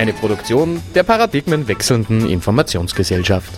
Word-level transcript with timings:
Eine 0.00 0.14
Produktion 0.14 0.80
der 0.94 1.02
paradigmenwechselnden 1.02 2.26
Informationsgesellschaft. 2.26 3.52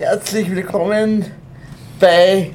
Herzlich 0.00 0.50
willkommen 0.50 1.26
bei 2.00 2.50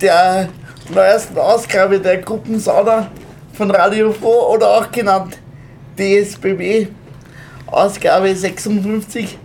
der 0.00 0.48
neuesten 0.92 1.38
Ausgabe 1.38 2.00
der 2.00 2.16
Gruppensauna 2.22 3.08
von 3.52 3.70
Radio 3.70 4.12
Froh 4.12 4.52
oder 4.52 4.78
auch 4.78 4.90
genannt 4.90 5.38
DSBB, 5.96 6.88
Ausgabe 7.68 8.34
56. 8.34 9.38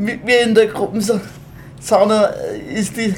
Mit 0.00 0.24
mir 0.24 0.40
in 0.44 0.54
der 0.54 0.66
Gruppensauna 0.68 2.32
ist, 2.74 2.96
die, 2.96 3.14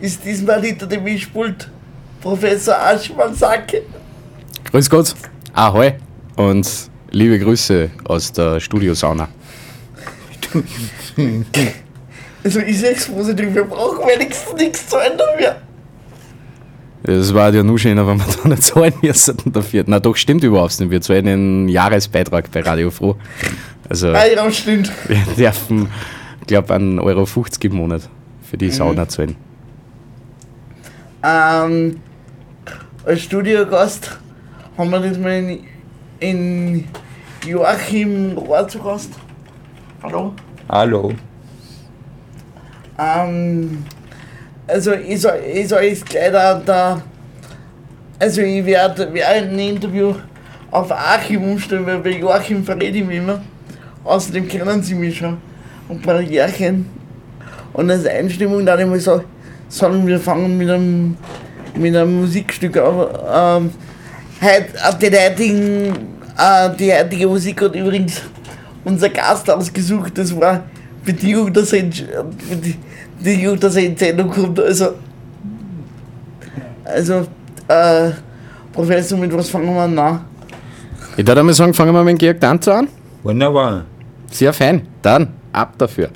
ist 0.00 0.22
diesmal 0.22 0.62
hinter 0.62 0.86
dem 0.86 1.02
Mischpult 1.02 1.70
Professor 2.20 2.78
Aschmann 2.78 3.34
Sacke. 3.34 3.84
Grüß 4.70 4.90
Gott. 4.90 5.14
Ahoi 5.54 5.94
und 6.36 6.68
liebe 7.10 7.38
Grüße 7.38 7.90
aus 8.04 8.30
der 8.32 8.60
Studiosauna. 8.60 9.28
Also 12.42 12.60
ich 12.60 12.78
sechs 12.78 13.06
positiv, 13.06 13.54
wir 13.54 13.64
brauchen 13.64 13.98
wenigstens 14.08 14.54
nichts 14.54 14.88
zu 14.88 14.96
ändern 14.96 15.28
mehr. 15.38 15.60
Das 17.02 17.32
war 17.32 17.52
ja 17.52 17.62
nur 17.62 17.78
schöner, 17.78 18.06
wenn 18.06 18.18
wir 18.18 18.26
da 18.42 18.48
nicht 18.48 18.62
zahlen 18.62 18.92
müssen 19.00 19.36
dafür. 19.52 19.84
Na 19.86 20.00
doch, 20.00 20.16
stimmt 20.16 20.44
überhaupt 20.44 20.78
nicht. 20.80 20.90
Wir 20.90 21.00
zahlen 21.00 21.26
einen 21.28 21.68
Jahresbeitrag 21.68 22.50
bei 22.50 22.60
Radio 22.60 22.90
Froh. 22.90 23.16
Also 23.88 24.08
Ah 24.08 24.26
ja, 24.26 24.50
stimmt. 24.52 24.92
wir 25.08 25.18
dürfen, 25.36 25.88
glaube 26.46 26.74
ich, 26.74 26.80
1,50 26.80 27.00
Euro 27.02 27.26
im 27.62 27.74
Monat 27.74 28.02
für 28.48 28.56
die 28.58 28.70
Sauna 28.70 29.08
zahlen. 29.08 29.36
Ähm, 31.22 31.96
als 33.04 33.22
Studiogast 33.22 34.18
haben 34.76 34.90
wir 34.90 35.00
diesmal 35.00 35.32
in, 35.32 35.60
in 36.20 36.84
Joachim 37.46 38.36
Rohr 38.38 38.68
zu 38.68 38.78
Gast. 38.78 39.10
Hallo. 40.02 40.34
Hallo. 40.68 41.12
Ähm, 42.98 43.84
also 44.70 44.92
ich 44.92 45.20
soll, 45.20 45.40
ich 45.52 45.68
soll 45.68 45.82
jetzt 45.82 46.06
gleich 46.06 46.32
da, 46.32 46.54
da 46.54 47.02
also 48.18 48.42
ich 48.42 48.64
werde 48.64 49.08
während 49.12 49.52
dem 49.52 49.58
Interview 49.58 50.14
auf 50.70 50.92
Achim 50.92 51.42
umstellen, 51.42 51.86
weil 51.86 51.98
bei 51.98 52.10
Joachim 52.10 52.64
verrät 52.64 52.94
ich 52.94 53.04
mich 53.04 53.18
immer. 53.18 53.40
Außerdem 54.04 54.46
kennen 54.46 54.82
sie 54.82 54.94
mich 54.94 55.18
schon. 55.18 55.38
Und 55.88 56.02
bei 56.02 56.20
Järchen. 56.20 56.86
Und 57.72 57.90
als 57.90 58.06
Einstimmung 58.06 58.64
dann 58.64 58.78
immer 58.78 58.98
so, 58.98 59.22
sagen 59.68 60.06
wir 60.06 60.20
fangen 60.20 60.56
mit 60.56 60.70
einem, 60.70 61.16
mit 61.74 61.96
einem 61.96 62.20
Musikstück 62.20 62.76
an. 62.76 63.06
Ähm, 63.32 63.70
heut, 64.42 64.66
auf 64.86 64.98
den 64.98 65.14
heutigen, 65.14 65.92
äh, 66.38 66.70
die 66.78 66.92
heutige 66.92 67.26
Musik 67.26 67.62
hat 67.62 67.74
übrigens 67.74 68.22
unser 68.84 69.08
Gast 69.08 69.50
ausgesucht. 69.50 70.16
Das 70.16 70.38
war 70.38 70.64
Bedingung, 71.04 71.52
dass 71.52 71.72
er 71.72 71.84
er 73.76 73.88
die 73.88 73.96
Sendung 73.96 74.30
kommt. 74.30 74.60
Also, 74.60 74.94
also 76.84 77.26
äh, 77.68 78.10
Professor, 78.72 79.18
mit 79.18 79.32
was 79.32 79.50
fangen 79.50 79.74
wir 79.74 79.82
an? 79.82 79.94
Na? 79.94 80.24
Ich 81.16 81.26
würde 81.26 81.40
einmal 81.40 81.54
sagen, 81.54 81.74
fangen 81.74 81.94
wir 81.94 82.02
mit 82.02 82.12
dem 82.12 82.18
Georg 82.18 82.40
Danzer 82.40 82.76
an. 82.76 82.88
Wunderbar. 83.22 83.84
Sehr 84.30 84.52
fein. 84.52 84.86
Dann 85.02 85.28
ab 85.52 85.74
dafür. 85.76 86.08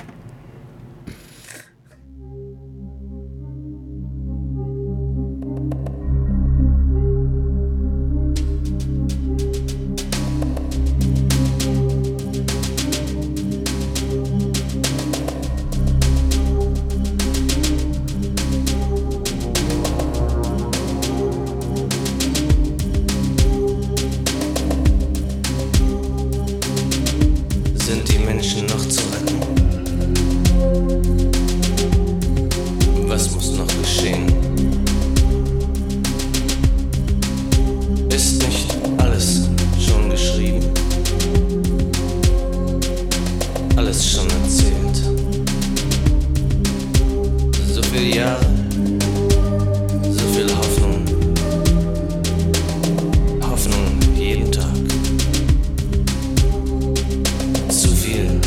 Zu 57.85 57.91
viel. 57.91 58.41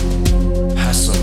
Hass 0.76 1.10
und 1.10 1.17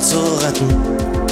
zu 0.00 0.18
retten? 0.42 1.23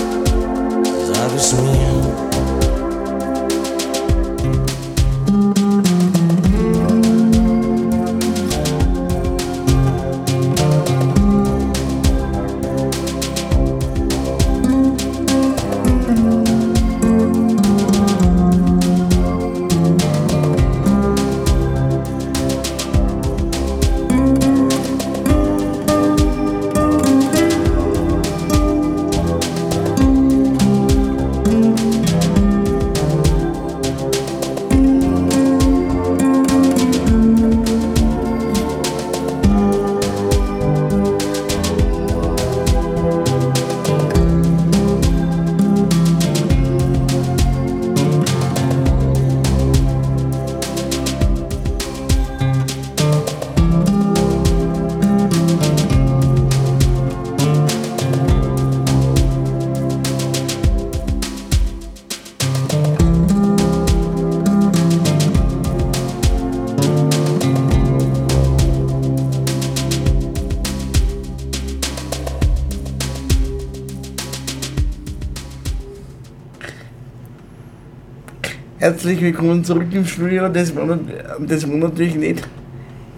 Herzlich 78.83 79.21
willkommen 79.21 79.63
zurück 79.63 79.87
im 79.93 80.05
Studio. 80.05 80.49
Das 80.49 80.75
war, 80.75 80.99
das 81.39 81.69
war 81.71 81.77
natürlich 81.77 82.17
nicht 82.17 82.49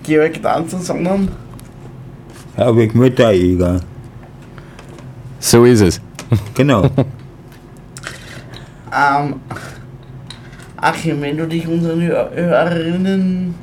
Georg 0.03 0.43
Danzer, 0.43 0.79
sondern 0.79 1.29
Herwig 2.55 2.95
Müttereger. 2.95 3.81
So 5.41 5.65
ist 5.65 5.81
es. 5.81 6.01
Genau. 6.55 6.85
ähm, 8.93 9.37
Achim, 10.77 11.23
wenn 11.23 11.39
du 11.39 11.47
dich 11.49 11.67
unseren 11.67 12.03
Hör- 12.03 12.31
Hörerinnen 12.35 13.55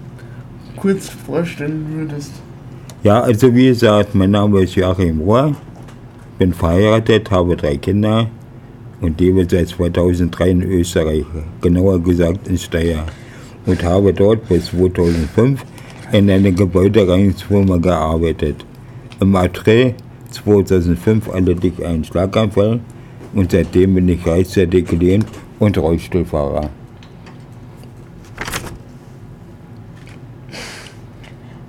kurz 0.77 1.07
vorstellen 1.07 1.85
würdest. 1.93 2.31
Ja, 3.03 3.21
also 3.21 3.53
wie 3.53 3.67
gesagt, 3.67 4.15
mein 4.15 4.31
Name 4.31 4.61
ist 4.63 4.73
Joachim 4.73 5.21
Rohr, 5.21 5.55
bin 6.39 6.51
verheiratet, 6.51 7.29
habe 7.29 7.55
drei 7.55 7.77
Kinder 7.77 8.25
und 9.01 9.19
lebe 9.19 9.45
seit 9.49 9.67
2003 9.69 10.49
in 10.49 10.61
Österreich, 10.63 11.25
genauer 11.61 11.99
gesagt 12.01 12.47
in 12.47 12.57
Steyr. 12.57 13.03
Und 13.65 13.83
habe 13.83 14.13
dort 14.13 14.47
bis 14.47 14.67
2005 14.67 15.63
in 16.11 16.29
einer 16.29 16.51
Gebäudereinigungsfirma 16.51 17.77
gearbeitet. 17.77 18.65
Im 19.19 19.35
April 19.35 19.93
2005 20.31 21.29
allerdings 21.29 21.81
einen 21.81 22.03
Schlaganfall 22.03 22.79
und 23.33 23.51
seitdem 23.51 23.95
bin 23.95 24.09
ich 24.09 24.23
gleichzeitig 24.23 24.85
gelähmt 24.87 25.27
und 25.59 25.77
Rollstuhlfahrer. 25.77 26.69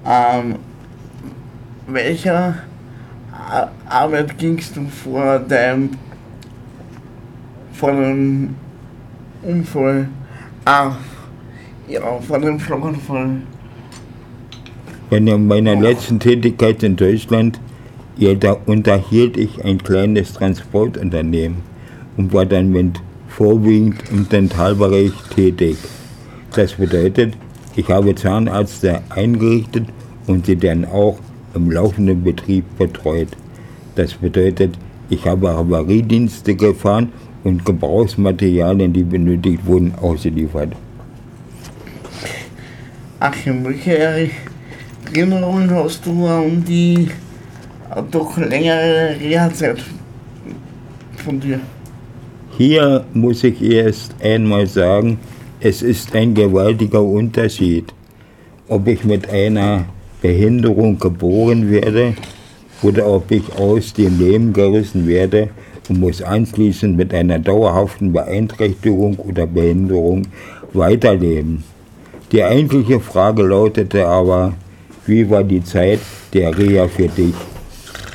Ähm, 0.06 0.56
welcher 1.86 2.56
Ar- 3.32 3.70
Arbeit 3.88 4.36
gingst 4.38 4.76
du 4.76 4.86
vor 4.88 5.38
deinem 5.40 5.90
vor 7.82 7.90
dem 7.90 8.54
Unfall? 9.42 10.08
Ah, 10.64 10.92
ja, 11.88 12.00
vor 12.20 12.38
dem 12.38 12.60
Schlaganfall. 12.60 13.42
Bei 15.10 15.18
meiner 15.18 15.74
letzten 15.74 16.20
Tätigkeit 16.20 16.80
in 16.84 16.94
Deutschland 16.94 17.58
ja, 18.16 18.52
unterhielt 18.66 19.36
ich 19.36 19.64
ein 19.64 19.82
kleines 19.82 20.32
Transportunternehmen 20.34 21.56
und 22.16 22.32
war 22.32 22.46
dann 22.46 22.70
mit 22.70 23.00
vorwiegend 23.26 23.96
im 24.12 24.28
Dentalbereich 24.28 25.10
tätig. 25.34 25.76
Das 26.54 26.74
bedeutet, 26.74 27.36
ich 27.74 27.90
habe 27.90 28.14
Zahnärzte 28.14 29.00
eingerichtet 29.10 29.86
und 30.28 30.46
sie 30.46 30.56
dann 30.56 30.84
auch 30.84 31.18
im 31.52 31.68
laufenden 31.68 32.22
Betrieb 32.22 32.64
betreut. 32.78 33.30
Das 33.96 34.14
bedeutet, 34.14 34.78
ich 35.10 35.26
habe 35.26 35.48
Havariedienste 35.48 36.54
gefahren 36.54 37.12
und 37.44 37.64
Gebrauchsmaterialien, 37.64 38.92
die 38.92 39.02
benötigt 39.02 39.64
wurden, 39.66 39.94
ausgeliefert. 40.00 40.72
Achim, 43.20 43.64
welche 43.64 44.30
Erinnerungen 45.06 45.70
hast 45.70 46.04
du 46.06 46.26
an 46.26 46.64
die 46.64 47.08
äh, 47.94 48.02
doch 48.10 48.36
längere 48.36 49.16
Reha-Zeit 49.20 49.78
von 51.16 51.38
dir? 51.38 51.60
Hier 52.58 53.04
muss 53.14 53.44
ich 53.44 53.62
erst 53.62 54.14
einmal 54.22 54.66
sagen, 54.66 55.18
es 55.60 55.82
ist 55.82 56.14
ein 56.14 56.34
gewaltiger 56.34 57.02
Unterschied, 57.02 57.92
ob 58.68 58.88
ich 58.88 59.04
mit 59.04 59.28
einer 59.30 59.84
Behinderung 60.20 60.98
geboren 60.98 61.70
werde 61.70 62.14
oder 62.82 63.06
ob 63.06 63.30
ich 63.30 63.52
aus 63.56 63.92
dem 63.92 64.18
Leben 64.18 64.52
gerissen 64.52 65.06
werde 65.06 65.50
und 65.88 66.00
muss 66.00 66.22
anschließend 66.22 66.96
mit 66.96 67.12
einer 67.12 67.38
dauerhaften 67.38 68.12
Beeinträchtigung 68.12 69.16
oder 69.16 69.46
Behinderung 69.46 70.26
weiterleben. 70.72 71.64
Die 72.30 72.42
eigentliche 72.42 73.00
Frage 73.00 73.42
lautete 73.42 74.06
aber, 74.06 74.54
wie 75.06 75.28
war 75.28 75.44
die 75.44 75.62
Zeit 75.62 76.00
der 76.32 76.56
Reha 76.56 76.88
für 76.88 77.08
dich? 77.08 77.34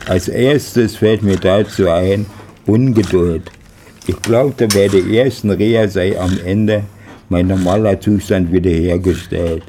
Als 0.07 0.27
erstes 0.27 0.95
fällt 0.95 1.21
mir 1.21 1.35
dazu 1.35 1.89
ein, 1.89 2.25
Ungeduld. 2.65 3.51
Ich 4.07 4.21
glaubte, 4.21 4.67
bei 4.67 4.87
der 4.87 5.05
ersten 5.05 5.51
Reha 5.51 5.87
sei 5.87 6.17
am 6.19 6.37
Ende 6.45 6.83
mein 7.29 7.47
normaler 7.47 7.99
Zustand 7.99 8.51
wiederhergestellt. 8.51 9.63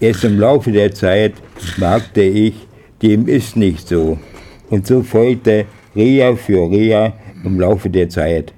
Erst 0.00 0.24
im 0.24 0.40
Laufe 0.40 0.72
der 0.72 0.92
Zeit 0.92 1.34
merkte 1.76 2.22
ich, 2.22 2.54
dem 3.00 3.28
ist 3.28 3.56
nicht 3.56 3.88
so. 3.88 4.18
Und 4.70 4.86
so 4.86 5.02
folgte 5.02 5.66
Reha 5.94 6.36
für 6.36 6.70
Reha 6.70 7.12
im 7.44 7.60
Laufe 7.60 7.90
der 7.90 8.08
Zeit. 8.08 8.52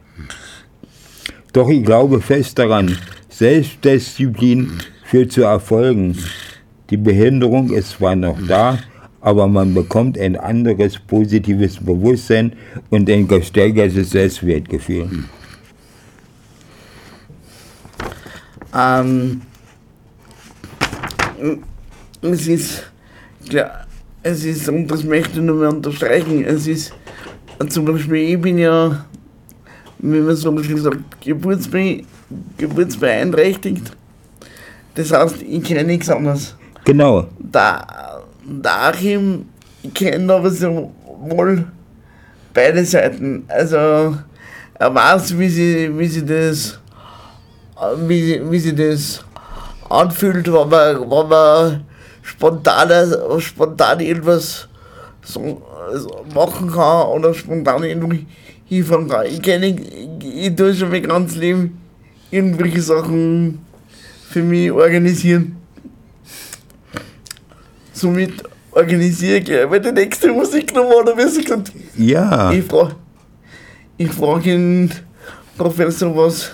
Doch 1.53 1.69
ich 1.69 1.85
glaube 1.85 2.21
fest 2.21 2.59
daran, 2.59 2.97
Selbstdisziplin 3.29 4.73
führt 5.05 5.33
zu 5.33 5.43
Erfolgen. 5.43 6.17
Die 6.91 6.97
Behinderung 6.97 7.73
ist 7.73 7.91
zwar 7.91 8.15
noch 8.15 8.39
da, 8.47 8.79
aber 9.21 9.49
man 9.49 9.75
bekommt 9.75 10.19
ein 10.19 10.37
anderes 10.37 10.99
positives 10.99 11.79
Bewusstsein 11.79 12.53
und 12.91 13.11
ein 13.11 13.27
gesteigertes 13.27 14.11
Selbstwertgefühl. 14.11 15.09
Ähm, 18.75 19.41
es 22.23 22.47
ist, 22.47 22.83
klar, 23.49 23.87
es 24.23 24.45
ist, 24.45 24.69
und 24.69 24.87
das 24.89 25.05
möchte 25.05 25.39
ich 25.41 25.45
nur 25.45 25.57
mehr 25.57 25.71
unterstreichen, 25.71 26.45
es 26.45 26.67
ist, 26.67 26.93
zum 27.69 27.85
Beispiel, 27.87 28.35
ich 28.35 28.41
bin 28.41 28.59
ja, 28.59 29.05
wie 29.99 30.21
man 30.21 30.37
so 30.37 30.57
schön 30.63 30.79
sagt, 30.79 30.99
geburtsbe 31.21 32.03
geburtsbeeinträchtigt. 32.59 33.93
Das 34.95 35.13
heißt, 35.13 35.43
ich 35.43 35.63
kenne 35.63 35.85
nichts 35.85 36.09
anderes. 36.09 36.55
Genau, 36.85 37.27
Da, 37.39 38.23
der 38.45 38.83
Achim 38.89 39.47
kennt 39.95 40.31
aber 40.31 40.51
so 40.51 40.93
wohl 41.21 41.65
beide 42.55 42.85
Seiten. 42.85 43.45
Also 43.49 43.77
er 43.77 44.95
weiß, 44.95 45.39
wie 45.39 45.49
sie, 45.49 45.99
wie 45.99 46.07
sie 46.07 46.25
das, 46.25 46.79
wie, 48.07 48.23
sie- 48.23 48.51
wie 48.51 48.59
sie 48.59 48.75
das 48.75 49.25
anfühlt, 49.89 50.47
wenn 50.47 50.69
man, 50.69 51.01
wenn 51.11 51.29
man 51.29 51.85
spontan, 52.23 52.91
spontan 53.41 54.01
irgendwas 54.01 54.69
so, 55.27 55.63
machen 56.35 56.71
kann 56.71 57.09
oder 57.09 57.35
spontan 57.35 57.83
irgendwo 57.85 58.17
hinfahren 58.65 59.09
kann. 59.09 59.27
Ich 59.27 59.43
kenne, 59.43 59.67
ich, 59.67 60.25
ich 60.25 60.57
tue 60.57 60.75
schon 60.75 60.91
mein 60.91 61.03
ganzes 61.03 61.37
Leben 61.37 61.79
irgendwelche 62.31 62.81
Sachen 62.81 63.59
für 64.31 64.43
mich 64.43 64.71
organisieren. 64.71 65.57
Somit 67.93 68.43
organisiere 68.73 69.39
ich 69.39 69.45
gleich 69.45 69.83
die 69.83 69.93
nächste 69.93 70.33
Musiknummer 70.33 70.97
oder 70.97 71.17
wie 71.17 71.29
sie 71.29 71.43
gesagt 71.43 71.73
Ja, 71.97 72.53
Ich 72.53 72.65
frage 72.65 72.97
ich 73.99 74.11
frag 74.13 74.43
den 74.43 74.93
Professor, 75.57 76.15
was, 76.15 76.53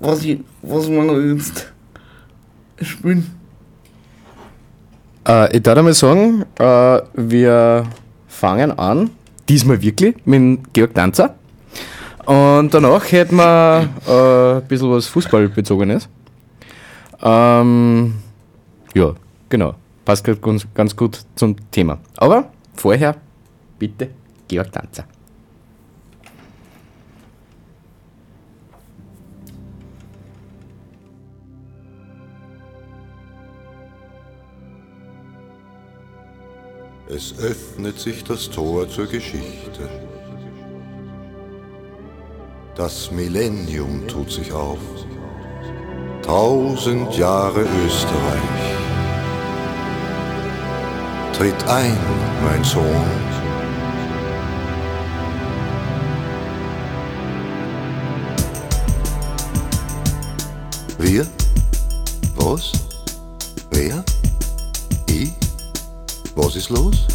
was, 0.00 0.24
ich, 0.24 0.40
was 0.62 0.88
wir 0.88 1.34
jetzt 1.34 1.70
spielen. 2.80 3.37
Äh, 5.28 5.56
ich 5.56 5.62
darf 5.62 5.76
einmal 5.76 5.94
sagen, 5.94 6.44
äh, 6.58 7.00
wir 7.14 7.84
fangen 8.26 8.78
an, 8.78 9.10
diesmal 9.48 9.80
wirklich, 9.82 10.16
mit 10.24 10.72
Georg 10.72 10.94
Danzer. 10.94 11.34
Und 12.24 12.72
danach 12.72 13.10
hätten 13.12 13.36
wir 13.36 13.88
äh, 14.06 14.56
ein 14.58 14.66
bisschen 14.66 14.90
was 14.90 15.06
Fußballbezogenes. 15.06 16.08
Ähm, 17.22 18.14
ja, 18.94 19.14
genau. 19.48 19.74
Passt 20.04 20.24
ganz, 20.24 20.66
ganz 20.74 20.96
gut 20.96 21.20
zum 21.34 21.56
Thema. 21.70 21.98
Aber 22.16 22.50
vorher 22.74 23.14
bitte 23.78 24.08
Georg 24.46 24.72
Danzer. 24.72 25.04
Es 37.10 37.38
öffnet 37.38 37.98
sich 37.98 38.22
das 38.22 38.50
Tor 38.50 38.86
zur 38.86 39.06
Geschichte. 39.06 39.88
Das 42.74 43.10
Millennium 43.10 44.06
tut 44.06 44.30
sich 44.30 44.52
auf. 44.52 44.78
Tausend 46.22 47.16
Jahre 47.16 47.62
Österreich. 47.62 48.74
Tritt 51.32 51.66
ein, 51.66 51.96
mein 52.44 52.62
Sohn. 52.62 53.27
Ist 66.58 66.70
los? 66.70 67.06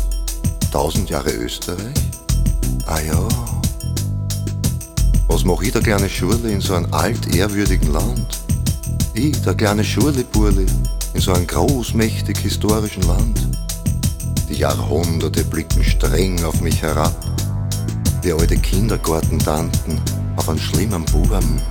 Tausend 0.71 1.09
Jahre 1.09 1.31
Österreich? 1.31 1.99
Ah 2.85 3.01
ja. 3.01 3.27
Was 5.27 5.43
mach 5.43 5.61
ich 5.61 5.73
da 5.73 5.81
kleine 5.81 6.07
Schule 6.07 6.49
in 6.49 6.61
so 6.61 6.75
einem 6.75 6.93
altehrwürdigen 6.93 7.91
Land? 7.91 8.39
Ich, 9.13 9.41
der 9.41 9.53
kleine 9.55 9.83
Schurleburli, 9.83 10.65
in 11.13 11.19
so 11.19 11.33
einem 11.33 11.45
großmächtig 11.45 12.37
historischen 12.37 13.03
Land. 13.03 13.37
Die 14.47 14.55
Jahrhunderte 14.55 15.43
blicken 15.43 15.83
streng 15.83 16.41
auf 16.45 16.61
mich 16.61 16.81
herab, 16.81 17.13
wie 18.21 18.31
alte 18.31 18.55
Kindergartentanten 18.55 19.99
auf 20.37 20.47
einen 20.47 20.59
schlimmen 20.59 21.03
Buben. 21.05 21.61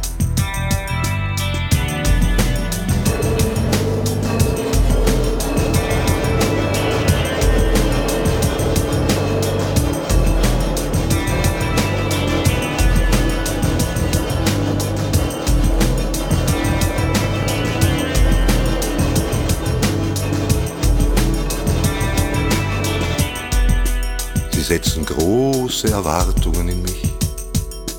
Setzen 24.72 25.04
große 25.04 25.90
Erwartungen 25.90 26.66
in 26.66 26.80
mich. 26.80 27.12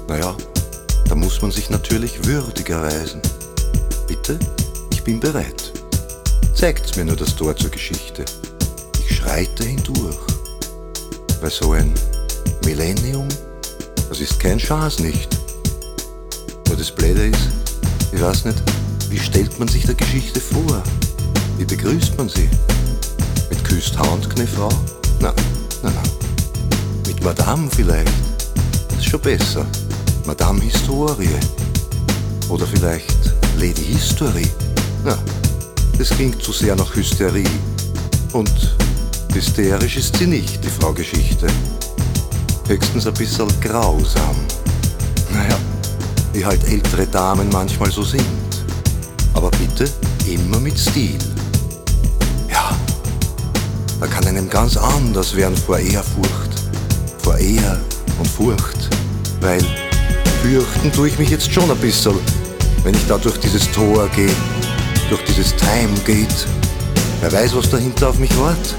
Naja, 0.08 0.36
da 1.08 1.13
muss 1.13 1.39
man 1.39 1.51
sich 1.51 1.70
natürlich 1.70 2.25
würdig 2.25 2.68
erweisen. 2.68 3.22
Bitte, 4.08 4.39
ich 4.92 5.03
bin 5.03 5.20
bereit. 5.20 5.72
Zeigt's 6.56 6.96
mir 6.96 7.06
nur 7.06 7.15
das 7.15 7.36
Tor 7.36 7.56
zur 7.56 7.70
Geschichte. 7.70 8.25
Ich 9.00 9.18
schreite 9.18 9.65
hindurch. 9.65 10.18
Weil 11.42 11.51
so 11.51 11.74
ein 11.74 11.94
Millennium, 12.65 13.27
das 14.10 14.20
ist 14.20 14.39
kein 14.39 14.58
Chance 14.58 15.03
nicht. 15.03 15.30
Nur 16.68 16.77
das 16.77 16.89
Blöde 16.89 17.27
ist, 17.27 17.50
ich 18.12 18.20
weiß 18.20 18.46
nicht, 18.46 18.63
wie 19.12 19.20
stellt 19.20 19.60
man 19.60 19.68
sich 19.68 19.86
der 19.86 19.94
Geschichte 19.94 20.39
vor? 20.39 20.82
Wie 21.60 21.65
begrüßt 21.65 22.18
man 22.18 22.30
sie? 22.30 22.50
Mit 23.51 23.63
Küsst 23.63 23.96
Hand, 24.00 24.27
Frau? 24.56 24.70
Na, 25.20 25.32
na, 25.84 25.92
na. 25.94 26.23
Madame 27.24 27.70
vielleicht. 27.74 28.12
Ist 28.98 29.06
schon 29.06 29.22
besser. 29.22 29.65
Madame 30.25 30.62
Historie. 30.62 31.39
Oder 32.50 32.68
vielleicht 32.68 33.34
Lady 33.58 33.84
History. 33.94 34.50
Na, 35.06 35.18
das 35.98 36.10
klingt 36.10 36.42
zu 36.44 36.51
sehr 36.51 36.75
nach 36.75 36.94
Hysterie. 36.94 37.48
Und 38.34 38.75
hysterisch 39.34 39.98
ist 39.98 40.18
sie 40.18 40.27
nicht, 40.27 40.63
die 40.63 40.70
Frau 40.70 40.92
Geschichte. 40.92 41.48
Höchstens 42.68 43.08
ein 43.08 43.13
bisschen 43.13 43.48
grausam. 43.62 44.36
Naja, 45.32 45.58
wie 46.34 46.46
halt 46.46 46.68
ältere 46.68 47.08
Damen 47.08 47.48
manchmal 47.53 47.92
so 47.92 48.03
sind. 48.03 48.25
Aber 49.34 49.50
bitte 49.51 49.89
immer 50.27 50.60
mit 50.60 50.77
Stil. 50.77 51.20
Ja, 52.50 52.75
da 54.00 54.08
kann 54.08 54.25
einem 54.27 54.50
ganz 54.50 54.75
anders 54.75 55.36
werden 55.36 55.56
vor 55.56 55.80
Ehrfurcht, 55.80 56.52
vor 57.24 57.38
Ehr 57.38 57.80
und 58.20 58.27
Furcht, 58.27 58.89
weil 59.39 59.62
fürchten 60.42 60.92
tue 60.92 61.08
ich 61.08 61.18
mich 61.18 61.30
jetzt 61.30 61.51
schon 61.51 61.72
ein 61.72 61.77
bisschen, 61.77 62.15
wenn 62.84 62.94
ich 62.94 63.08
da 63.08 63.18
durch 63.18 63.38
dieses 63.39 63.72
Tor 63.72 64.10
gehe, 64.13 64.36
durch 65.10 65.24
dieses 65.24 65.56
Time 65.56 65.94
Gate. 66.06 66.48
Wer 67.22 67.32
weiß, 67.32 67.56
was 67.56 67.70
dahinter 67.70 68.10
auf 68.10 68.20
mich 68.20 68.38
wartet 68.38 68.75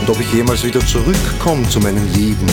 und 0.00 0.10
ob 0.10 0.20
ich 0.20 0.32
jemals 0.32 0.64
wieder 0.64 0.84
zurückkomme 0.84 1.68
zu 1.68 1.78
meinen 1.78 2.12
Lieben. 2.12 2.46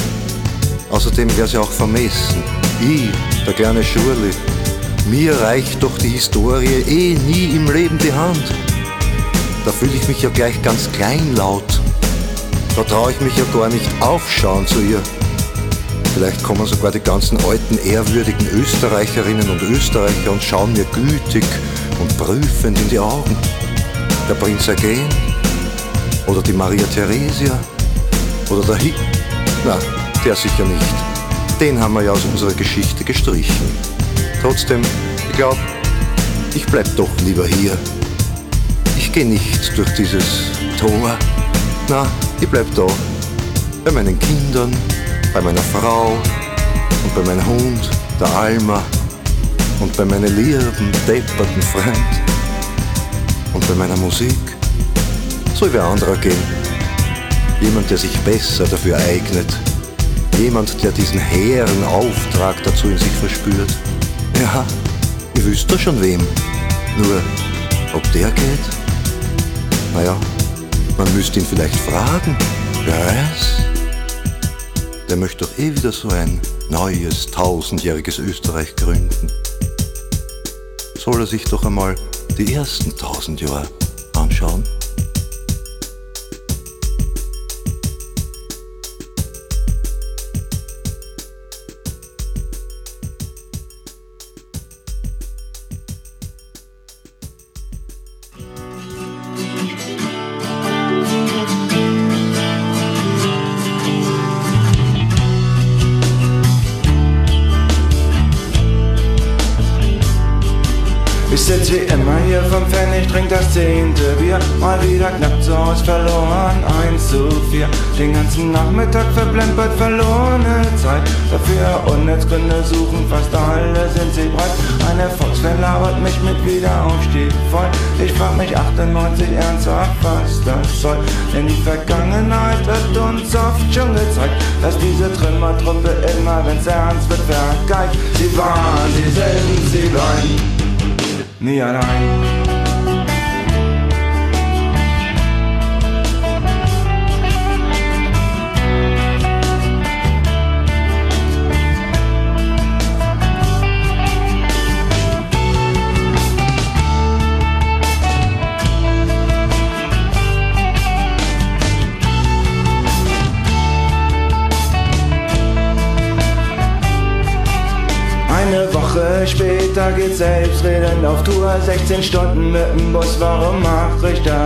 Außerdem 0.92 1.36
wäre 1.36 1.48
es 1.48 1.54
ja 1.54 1.62
auch 1.62 1.72
vermessen. 1.72 2.44
Ich, 2.80 3.10
der 3.44 3.54
kleine 3.54 3.84
Schurli, 3.84 4.30
mir 5.10 5.40
reicht 5.42 5.82
doch 5.82 5.98
die 5.98 6.10
Historie 6.10 6.84
eh 6.88 7.16
nie 7.28 7.56
im 7.56 7.72
Leben 7.72 7.98
die 7.98 8.14
Hand. 8.14 8.54
Da 9.66 9.72
fühle 9.72 9.94
ich 9.96 10.08
mich 10.08 10.22
ja 10.22 10.30
gleich 10.30 10.62
ganz 10.62 10.92
kleinlaut. 10.92 11.82
Da 12.76 12.84
traue 12.84 13.12
ich 13.12 13.22
mich 13.22 13.38
ja 13.38 13.46
gar 13.54 13.70
nicht 13.70 13.90
aufschauen 14.02 14.68
zu 14.68 14.82
ihr. 14.82 15.02
Vielleicht 16.14 16.44
kommen 16.44 16.66
sogar 16.66 16.92
die 16.92 17.00
ganzen 17.00 17.38
alten, 17.46 17.78
ehrwürdigen 17.86 18.48
Österreicherinnen 18.50 19.50
und 19.50 19.62
Österreicher 19.62 20.32
und 20.32 20.44
schauen 20.44 20.74
mir 20.74 20.84
gütig 20.86 21.46
und 22.02 22.18
prüfend 22.18 22.78
in 22.80 22.90
die 22.90 23.00
Augen. 23.00 23.36
Der 24.28 24.34
Prinz 24.34 24.68
Eugen 24.68 25.08
oder 26.28 26.42
die 26.42 26.52
Maria 26.52 26.84
Theresia 26.94 27.58
oder 28.50 28.66
der 28.66 28.76
Hick. 28.76 28.96
Na, 29.64 29.78
der 30.26 30.36
sicher 30.36 30.66
nicht. 30.66 30.96
Den 31.62 31.80
haben 31.80 31.94
wir 31.94 32.04
ja 32.04 32.12
aus 32.12 32.26
unserer 32.26 32.54
Geschichte 32.54 33.06
gestrichen. 33.06 33.72
Trotzdem, 34.42 34.82
ich 35.30 35.38
glaube, 35.38 35.60
ich 36.54 36.66
bleib 36.66 36.94
doch 36.98 37.10
lieber 37.24 37.48
hier. 37.48 37.78
Ich 38.98 39.14
gehe 39.14 39.26
nicht 39.26 39.78
durch 39.78 39.94
dieses 39.96 40.52
Tor. 40.78 41.18
Na, 41.88 42.08
ich 42.42 42.50
bleib 42.50 42.66
da. 42.74 42.88
Bei 43.84 43.92
meinen 43.92 44.18
Kindern, 44.18 44.76
bei 45.32 45.40
meiner 45.40 45.62
Frau 45.62 46.18
und 47.04 47.16
bei 47.16 47.22
meinem 47.22 47.46
Hund, 47.46 47.90
der 48.20 48.28
Alma 48.36 48.82
und 49.80 49.96
bei 49.96 50.04
meinem 50.04 50.36
lieben, 50.36 50.92
depperten 51.08 51.62
Freund 51.62 52.24
und 53.54 53.68
bei 53.68 53.76
meiner 53.76 53.96
Musik. 53.98 54.36
Soll 55.54 55.72
wer 55.74 55.84
anderer 55.84 56.18
gehen. 56.18 56.44
Jemand, 57.62 57.88
der 57.92 57.98
sich 57.98 58.18
besser 58.22 58.66
dafür 58.66 58.98
eignet. 58.98 59.48
Jemand, 60.40 60.82
der 60.84 60.92
diesen 60.92 61.20
hehren 61.20 61.84
Auftrag 61.84 62.56
dazu 62.64 62.90
in 62.90 62.98
sich 62.98 63.12
verspürt. 63.12 63.78
Ja, 64.42 64.66
ihr 65.38 65.46
wüsst 65.46 65.72
doch 65.72 65.80
schon 65.80 66.02
wem. 66.02 66.22
Nur, 66.98 67.22
ob 67.94 68.12
der 68.12 68.32
geht? 68.32 68.66
Naja, 69.94 70.18
man 70.98 71.14
müsste 71.16 71.40
ihn 71.40 71.46
vielleicht 71.46 71.76
fragen. 71.76 72.38
Wer 72.84 73.06
weiß? 73.08 73.66
Der 75.10 75.18
möchte 75.18 75.46
doch 75.46 75.58
eh 75.58 75.76
wieder 75.76 75.92
so 75.92 76.10
ein 76.10 76.42
neues, 76.70 77.28
tausendjähriges 77.28 78.20
Österreich 78.20 78.76
gründen. 78.76 79.32
Soll 80.98 81.22
er 81.22 81.28
sich 81.28 81.44
doch 81.46 81.66
einmal 81.66 81.96
die 82.38 82.54
ersten 82.54 82.96
tausend 82.96 83.42
Jahre 83.42 83.68
anschauen? 84.16 84.64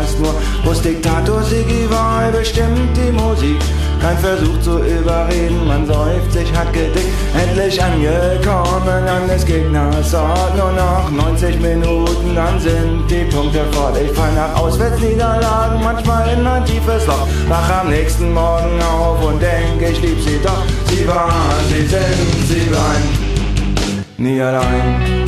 Das 0.09 0.19
nur? 0.19 0.33
Bus-Diktator 0.63 1.43
Sigi 1.43 1.89
war 1.89 2.31
bestimmt 2.31 2.95
die 2.95 3.11
Musik 3.11 3.59
Kein 4.01 4.17
Versuch 4.17 4.59
zu 4.61 4.79
überreden, 4.79 5.67
man 5.67 5.85
säuft 5.85 6.31
sich 6.31 6.51
hackedick 6.53 7.07
Endlich 7.35 7.81
angekommen 7.81 9.07
an 9.07 9.27
des 9.27 9.45
Gegners 9.45 10.13
Ort 10.13 10.55
Nur 10.57 10.71
noch 10.71 11.09
90 11.11 11.59
Minuten, 11.59 12.35
dann 12.35 12.59
sind 12.59 13.09
die 13.09 13.25
Punkte 13.25 13.65
fort 13.71 13.97
Ich 14.03 14.11
fall 14.11 14.33
nach 14.33 14.55
Auswärtsniederlagen, 14.59 15.83
manchmal 15.83 16.29
in 16.29 16.45
ein 16.45 16.65
tiefes 16.65 17.05
Loch 17.07 17.27
Wach 17.47 17.81
am 17.81 17.89
nächsten 17.89 18.33
Morgen 18.33 18.81
auf 18.81 19.23
und 19.23 19.41
denk, 19.41 19.81
ich 19.81 20.01
lieb 20.01 20.19
sie 20.21 20.39
doch 20.43 20.63
Sie 20.85 21.07
waren, 21.07 21.31
sie 21.69 21.85
sind, 21.85 22.47
sie 22.47 22.69
bleiben 22.69 23.29
nie 24.19 24.41
allein. 24.41 25.18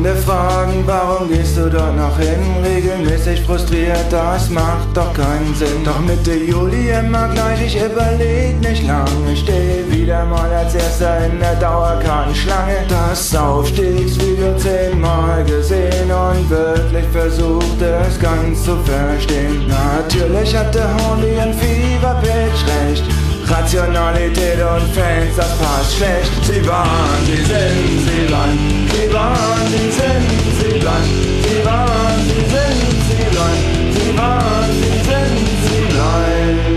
Freunde 0.00 0.16
fragen, 0.22 0.82
warum 0.86 1.28
gehst 1.28 1.58
du 1.58 1.68
dort 1.68 1.94
noch 1.94 2.18
hin? 2.18 2.40
Regelmäßig 2.64 3.42
frustriert, 3.42 4.06
das 4.10 4.48
macht 4.48 4.88
doch 4.94 5.12
keinen 5.12 5.54
Sinn. 5.54 5.84
Doch 5.84 6.00
Mitte 6.00 6.32
Juli 6.32 6.88
immer 6.88 7.28
gleich, 7.28 7.66
ich 7.66 7.76
überleg 7.76 8.58
nicht 8.60 8.86
lange. 8.86 9.36
Steh 9.36 9.84
wieder 9.90 10.24
mal 10.24 10.50
als 10.50 10.74
erster 10.74 11.26
in 11.26 11.38
der 11.38 11.54
Dauerkartenschlange. 11.56 12.76
Das 12.88 13.36
Aufstiegsvideo 13.36 14.56
zehnmal 14.56 15.44
gesehen 15.44 16.10
und 16.10 16.48
wirklich 16.48 17.06
versucht, 17.12 17.82
es 17.82 18.18
ganz 18.18 18.64
zu 18.64 18.78
verstehen. 18.84 19.68
Natürlich 19.68 20.56
hatte 20.56 20.82
Horny 20.96 21.38
ein 21.38 21.52
Fieberpitch 21.52 22.64
recht. 22.88 23.19
Rationalität 23.50 24.58
und 24.62 24.94
Fans, 24.94 25.34
das 25.36 25.58
passt 25.58 25.96
schlecht. 25.96 26.30
Sie 26.44 26.64
waren, 26.68 27.24
sie 27.26 27.36
sind, 27.36 28.00
sie 28.06 28.26
bleiben. 28.28 28.88
Sie 28.92 29.12
waren, 29.12 29.66
sie 29.66 29.90
sind, 29.90 30.26
sie 30.60 30.78
bleiben. 30.78 31.10
Sie 31.42 31.64
waren, 31.66 32.20
sie 32.26 32.42
sind, 32.52 32.78
sie 33.08 33.24
bleiben. 33.34 33.92
Sie 33.92 34.10
waren, 34.16 34.70
sie 34.80 34.98
sind, 35.08 35.36
sie 35.66 35.82
bleiben. 35.92 36.70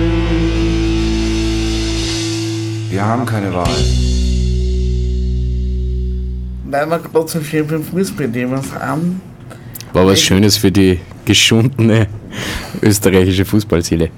Wir 2.89 3.05
haben 3.05 3.25
keine 3.25 3.53
Wahl. 3.53 3.69
Weil 6.65 6.86
wir 6.88 6.99
gerade 6.99 7.27
so 7.27 7.41
schön 7.41 7.67
beim 7.67 7.83
Fußballthema 7.83 8.62
sind, 8.63 9.21
War 9.93 10.07
was 10.07 10.21
Schönes 10.21 10.57
für 10.57 10.71
die 10.71 10.99
geschundene 11.23 12.07
österreichische 12.81 13.45
Fußballseele. 13.45 14.09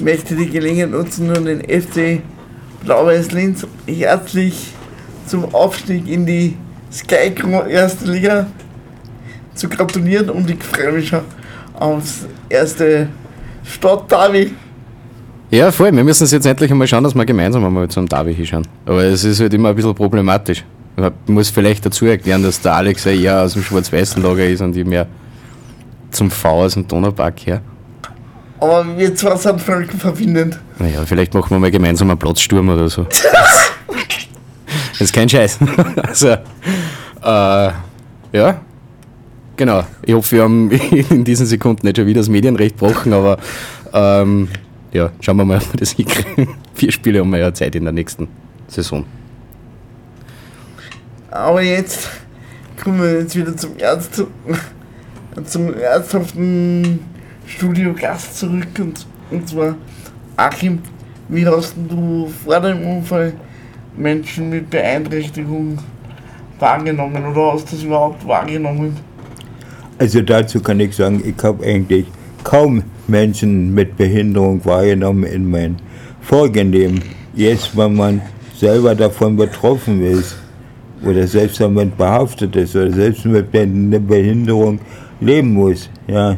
Möchte 0.00 0.36
die 0.36 0.48
Gelegenheit 0.48 0.90
nutzen 0.90 1.30
und 1.36 1.44
den 1.44 1.60
FC 1.60 2.22
Blau-Weiß 2.84 3.32
Linz 3.32 3.66
herzlich 3.86 4.72
zum 5.26 5.54
Aufstieg 5.54 6.08
in 6.08 6.26
die 6.26 6.56
Sky 6.92 7.32
erste 7.68 8.10
Liga 8.10 8.46
zu 9.54 9.68
gratulieren 9.68 10.30
und 10.30 10.50
ich 10.50 10.62
freue 10.62 10.92
mich 10.92 11.08
schon 11.08 11.22
aufs 11.74 12.26
erste 12.48 13.08
Stadtderby. 13.64 14.52
Ja, 15.50 15.70
voll. 15.70 15.92
Wir 15.94 16.04
müssen 16.04 16.24
es 16.24 16.30
jetzt 16.30 16.46
endlich 16.46 16.70
einmal 16.70 16.86
schauen, 16.86 17.04
dass 17.04 17.14
wir 17.14 17.24
gemeinsam 17.24 17.64
einmal 17.64 17.88
zum 17.88 18.08
Derby 18.08 18.34
hinschauen. 18.34 18.66
Aber 18.86 19.04
es 19.04 19.24
ist 19.24 19.40
halt 19.40 19.54
immer 19.54 19.70
ein 19.70 19.74
bisschen 19.76 19.94
problematisch. 19.94 20.64
Ich 20.96 21.32
muss 21.32 21.50
vielleicht 21.50 21.84
dazu 21.86 22.06
erklären, 22.06 22.42
dass 22.42 22.60
der 22.60 22.74
Alex 22.74 23.04
ja 23.04 23.12
eher 23.12 23.42
aus 23.42 23.54
dem 23.54 23.62
schwarz-weißen 23.62 24.22
Lager 24.22 24.46
ist 24.46 24.60
und 24.60 24.76
ich 24.76 24.84
mehr 24.84 25.06
zum 26.10 26.30
V 26.30 26.64
aus 26.64 26.74
dem 26.74 26.86
Donaupark 26.86 27.46
her. 27.46 27.60
Aber 28.60 28.96
wir 28.96 29.14
zwei 29.14 29.36
sind 29.36 29.60
Völker 29.60 29.96
verbindend. 29.96 30.58
Naja, 30.78 31.04
vielleicht 31.04 31.34
machen 31.34 31.50
wir 31.50 31.58
mal 31.58 31.70
gemeinsam 31.70 32.10
einen 32.10 32.18
Platzsturm 32.18 32.68
oder 32.68 32.88
so. 32.88 33.04
das 34.92 35.00
ist 35.00 35.12
kein 35.12 35.28
Scheiß. 35.28 35.58
also, 36.02 36.28
äh, 36.28 37.70
ja, 38.32 38.60
genau. 39.56 39.84
Ich 40.02 40.14
hoffe, 40.14 40.36
wir 40.36 40.42
haben 40.44 40.70
in 40.70 41.24
diesen 41.24 41.46
Sekunden 41.46 41.86
nicht 41.86 41.96
schon 41.96 42.06
wieder 42.06 42.20
das 42.20 42.28
Medienrecht 42.28 42.78
gebrochen, 42.78 43.12
aber 43.12 43.38
ähm, 43.92 44.48
ja, 44.92 45.10
schauen 45.20 45.36
wir 45.36 45.44
mal, 45.44 45.58
ob 45.58 45.72
wir 45.72 45.80
das 45.80 45.90
hinkriegen. 45.90 46.54
Vier 46.74 46.92
Spiele 46.92 47.20
haben 47.20 47.30
wir 47.30 47.38
ja 47.38 47.52
Zeit 47.52 47.74
in 47.74 47.84
der 47.84 47.92
nächsten 47.92 48.28
Saison. 48.68 49.04
Aber 51.30 51.60
jetzt 51.62 52.08
kommen 52.82 53.02
wir 53.02 53.20
jetzt 53.20 53.34
wieder 53.34 53.56
zum 53.56 53.76
Ernst, 53.76 54.22
zum 55.44 55.74
ernsthaften 55.74 57.00
Studiogast 57.46 58.38
zurück 58.38 58.68
und, 58.78 59.06
und 59.30 59.48
zwar 59.48 59.76
Achim, 60.36 60.80
wie 61.28 61.46
hast 61.46 61.74
du 61.88 62.28
vor 62.44 62.60
dem 62.60 62.84
Unfall 62.84 63.32
Menschen 63.96 64.50
mit 64.50 64.70
Beeinträchtigung 64.70 65.78
wahrgenommen 66.58 67.24
oder 67.26 67.52
hast 67.52 67.70
du 67.70 67.76
das 67.76 67.84
überhaupt 67.84 68.26
wahrgenommen? 68.26 68.96
Also 69.98 70.22
dazu 70.22 70.60
kann 70.60 70.80
ich 70.80 70.96
sagen, 70.96 71.22
ich 71.24 71.42
habe 71.44 71.64
eigentlich 71.64 72.06
kaum 72.42 72.82
Menschen 73.06 73.72
mit 73.72 73.96
Behinderung 73.96 74.64
wahrgenommen 74.64 75.24
in 75.24 75.50
meinem 75.50 75.76
vorigen 76.20 76.72
Leben. 76.72 77.00
Jetzt, 77.34 77.76
wenn 77.76 77.94
man 77.94 78.20
selber 78.56 78.94
davon 78.94 79.36
betroffen 79.36 80.04
ist 80.04 80.36
oder 81.04 81.26
selbst 81.26 81.60
damit 81.60 81.96
behaftet 81.96 82.56
ist 82.56 82.74
oder 82.74 82.90
selbst 82.90 83.24
mit 83.24 83.54
einer 83.54 83.98
Behinderung 83.98 84.78
leben 85.20 85.54
muss, 85.54 85.88
ja, 86.06 86.36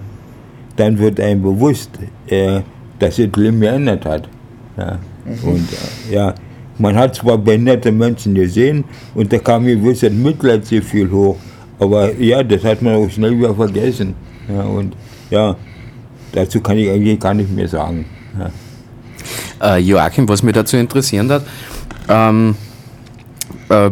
dann 0.76 0.98
wird 0.98 1.20
einem 1.20 1.42
bewusst, 1.42 1.90
äh, 2.28 2.60
dass 2.98 3.16
das 3.16 3.18
Leben 3.18 3.60
geändert 3.60 4.04
hat. 4.04 4.28
Ja. 4.76 4.98
Und 5.42 5.68
äh, 5.72 6.14
ja, 6.14 6.34
man 6.78 6.94
hat 6.94 7.16
zwar 7.16 7.38
behinderte 7.38 7.90
Menschen 7.90 8.34
gesehen 8.34 8.84
und 9.14 9.32
da 9.32 9.38
kam 9.38 9.66
ein 9.66 9.82
gewisses 9.82 10.12
Mitleidsgefühl 10.12 11.10
hoch, 11.10 11.36
aber 11.78 12.14
ja, 12.14 12.42
das 12.42 12.62
hat 12.64 12.82
man 12.82 12.94
auch 12.94 13.10
schnell 13.10 13.36
wieder 13.38 13.54
vergessen. 13.54 14.14
Ja, 14.48 14.62
und 14.62 14.94
ja, 15.30 15.56
dazu 16.32 16.60
kann 16.60 16.78
ich 16.78 16.88
eigentlich 16.90 17.18
gar 17.18 17.34
nicht 17.34 17.50
mehr 17.50 17.68
sagen. 17.68 18.04
Ja. 18.38 19.76
Äh, 19.76 19.80
Joachim, 19.80 20.28
was 20.28 20.42
mich 20.42 20.54
dazu 20.54 20.76
interessieren 20.76 21.30
hat, 21.30 21.44
ähm, 22.08 22.54
äh, 23.68 23.90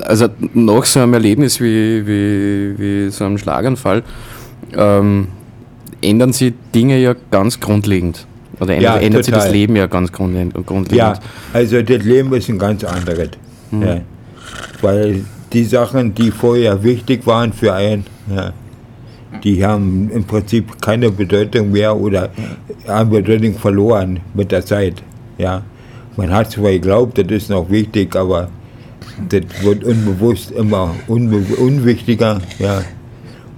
also 0.00 0.28
nach 0.52 0.84
so 0.84 1.00
einem 1.00 1.14
Erlebnis 1.14 1.60
wie, 1.60 2.06
wie, 2.06 2.78
wie 2.78 3.10
so 3.10 3.24
einem 3.24 3.38
Schlaganfall 3.38 4.02
ähm, 4.76 5.28
ändern 6.02 6.32
sich 6.32 6.54
Dinge 6.74 6.98
ja 6.98 7.14
ganz 7.30 7.60
grundlegend. 7.60 8.26
Oder 8.60 8.74
ändert, 8.74 8.94
Ja, 8.94 9.00
ändert 9.00 9.24
sich 9.24 9.34
das. 9.34 9.50
Leben 9.50 9.76
ja 9.76 9.86
ganz 9.86 10.12
grundlegend. 10.12 10.54
Ja, 10.90 11.14
also 11.52 11.82
das 11.82 12.04
Leben 12.04 12.32
ist 12.34 12.48
ein 12.48 12.58
ganz 12.58 12.84
anderes. 12.84 13.30
Ja. 13.70 14.00
Weil 14.80 15.24
die 15.52 15.64
Sachen, 15.64 16.14
die 16.14 16.30
vorher 16.30 16.82
wichtig 16.82 17.26
waren 17.26 17.52
für 17.52 17.74
einen, 17.74 18.04
ja, 18.34 18.52
die 19.44 19.64
haben 19.64 20.10
im 20.10 20.24
Prinzip 20.24 20.80
keine 20.80 21.10
Bedeutung 21.10 21.72
mehr 21.72 21.96
oder 21.96 22.30
haben 22.86 23.10
Bedeutung 23.10 23.54
verloren 23.54 24.20
mit 24.34 24.52
der 24.52 24.64
Zeit. 24.64 25.02
Ja. 25.38 25.62
Man 26.16 26.32
hat 26.32 26.50
zwar 26.50 26.70
geglaubt, 26.70 27.18
das 27.18 27.26
ist 27.26 27.50
noch 27.50 27.68
wichtig, 27.68 28.16
aber 28.16 28.48
das 29.28 29.42
wird 29.62 29.84
unbewusst 29.84 30.50
immer 30.50 30.94
unbe 31.06 31.38
unwichtiger. 31.58 32.40
Ja. 32.58 32.82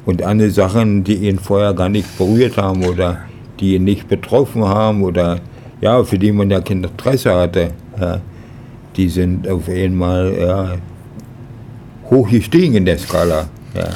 Und 0.09 0.23
andere 0.23 0.51
Sachen, 0.51 1.05
die 1.05 1.17
ihn 1.29 1.39
vorher 1.39 1.75
gar 1.75 1.91
nicht 1.91 2.17
berührt 2.17 2.57
haben 2.57 2.83
oder 2.83 3.19
die 3.61 3.75
ihn 3.75 3.85
nicht 3.85 4.09
betroffen 4.09 4.65
haben 4.65 5.03
oder 5.03 5.39
ja, 5.83 6.03
für 6.03 6.19
die 6.19 6.33
man 6.33 6.49
ja 6.49 6.63
kein 6.63 6.83
Interesse 6.83 7.35
hatte, 7.35 7.73
ja, 8.01 8.19
die 8.97 9.11
sind 9.11 9.47
auf 9.47 9.69
einmal 9.69 10.35
ja, 10.41 10.75
hoch 12.09 12.31
gestiegen 12.31 12.77
in 12.77 12.87
der 12.87 12.97
Skala. 12.97 13.49
Ja. 13.75 13.89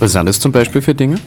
Was 0.00 0.10
sind 0.10 0.26
das 0.26 0.40
zum 0.40 0.50
Beispiel 0.50 0.82
für 0.82 0.92
Dinge? 0.92 1.18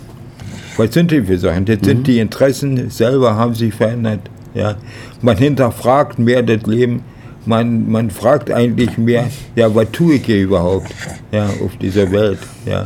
Was 0.75 0.93
sind 0.93 1.11
die 1.11 1.21
für 1.21 1.37
Sachen? 1.37 1.63
Das 1.63 1.79
sind 1.81 2.05
die 2.05 2.19
Interessen 2.19 2.89
selber 2.89 3.33
haben 3.35 3.55
sich 3.55 3.73
verändert. 3.73 4.29
Ja. 4.53 4.75
Man 5.21 5.37
hinterfragt 5.37 6.19
mehr 6.19 6.43
das 6.43 6.63
Leben. 6.63 7.01
Man, 7.45 7.89
man 7.89 8.11
fragt 8.11 8.51
eigentlich 8.51 8.97
mehr, 8.97 9.29
ja, 9.55 9.73
was 9.73 9.89
tue 9.93 10.15
ich 10.15 10.25
hier 10.25 10.41
überhaupt 10.41 10.93
ja, 11.31 11.45
auf 11.45 11.77
dieser 11.79 12.11
Welt? 12.11 12.39
Ja. 12.65 12.83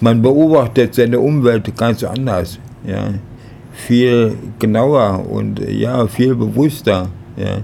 Man 0.00 0.22
beobachtet 0.22 0.94
seine 0.94 1.18
Umwelt 1.18 1.76
ganz 1.76 2.04
anders. 2.04 2.58
Ja. 2.86 3.14
Viel 3.72 4.34
genauer 4.58 5.26
und 5.28 5.60
ja, 5.68 6.06
viel 6.06 6.34
bewusster. 6.34 7.08
Ja. 7.36 7.58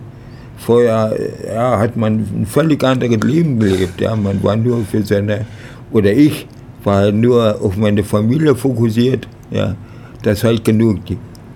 Vorher 0.56 1.16
ja, 1.46 1.78
hat 1.78 1.96
man 1.96 2.20
ein 2.20 2.46
völlig 2.46 2.82
anderes 2.82 3.22
Leben 3.22 3.58
gelebt. 3.58 4.00
Ja. 4.00 4.16
Man 4.16 4.42
war 4.42 4.56
nur 4.56 4.84
für 4.84 5.02
seine, 5.02 5.46
oder 5.92 6.12
ich 6.12 6.46
war 6.82 6.96
halt 6.96 7.14
nur 7.14 7.60
auf 7.60 7.76
meine 7.76 8.02
Familie 8.02 8.54
fokussiert. 8.54 9.28
Ja. 9.50 9.76
Dass 10.22 10.42
halt 10.42 10.64
genug 10.64 11.00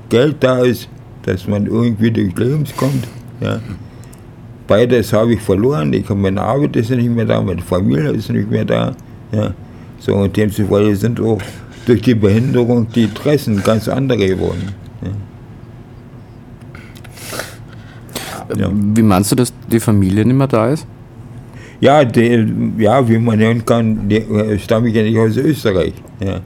Geld 0.09 0.37
da 0.41 0.59
ist, 0.61 0.89
dass 1.23 1.49
man 1.49 1.67
irgendwie 1.67 2.11
durchs 2.11 2.39
Leben 2.39 2.65
kommt. 2.77 3.09
Ja. 3.41 3.61
Beides 4.67 5.13
habe 5.13 5.35
ich 5.35 5.41
verloren. 5.41 5.93
Ich 5.93 6.05
habe 6.09 6.21
meine 6.21 6.43
Arbeit 6.43 6.77
ist 6.77 6.91
nicht 6.91 7.11
mehr 7.11 7.25
da, 7.25 7.41
meine 7.41 7.63
Familie 7.63 8.11
ist 8.11 8.31
nicht 8.31 8.51
mehr 8.51 8.65
da. 8.65 8.95
Ja. 9.33 9.55
So, 9.99 10.15
und 10.15 10.37
demzufolge 10.37 10.97
sind 10.97 11.21
auch 11.21 11.41
durch 11.87 12.03
die 12.03 12.15
Behinderung 12.15 12.87
die 12.95 13.05
Interessen 13.05 13.63
ganz 13.63 13.89
andere 13.89 14.27
geworden. 14.27 14.75
Ja. 18.57 18.71
Wie 18.73 19.03
meinst 19.03 19.31
du, 19.33 19.37
dass 19.37 19.53
die 19.71 19.81
Familie 19.81 20.25
nicht 20.25 20.37
mehr 20.37 20.47
da 20.47 20.69
ist? 20.69 20.87
Ja, 21.81 22.05
die, 22.05 22.47
ja 22.79 23.07
wie 23.09 23.19
man 23.19 23.39
hören 23.39 23.65
kann, 23.65 24.09
die, 24.09 24.25
stamme 24.59 24.89
ich 24.89 24.95
ja 24.95 25.03
nicht 25.03 25.19
aus 25.19 25.37
Österreich. 25.37 25.95
Ja. 26.21 26.41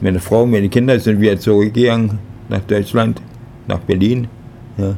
Meine 0.00 0.18
Frau, 0.18 0.44
meine 0.46 0.68
Kinder 0.68 0.98
sind 0.98 1.20
wieder 1.20 1.38
zurückgegangen 1.38 2.18
nach 2.48 2.60
Deutschland, 2.60 3.22
nach 3.66 3.78
Berlin. 3.78 4.28
Ja. 4.76 4.94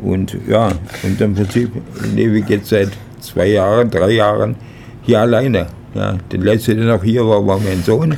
Und 0.00 0.36
ja, 0.48 0.70
und 1.02 1.20
im 1.20 1.34
Prinzip 1.34 1.70
lebe 2.14 2.38
ich 2.38 2.48
jetzt 2.48 2.68
seit 2.68 2.90
zwei 3.20 3.48
Jahren, 3.48 3.90
drei 3.90 4.12
Jahren 4.12 4.56
hier 5.02 5.20
alleine. 5.20 5.66
Ja. 5.94 6.16
Der 6.30 6.38
letzte, 6.38 6.74
der 6.74 6.86
noch 6.86 7.04
hier 7.04 7.26
war, 7.26 7.46
war 7.46 7.58
mein 7.58 7.82
Sohn, 7.82 8.16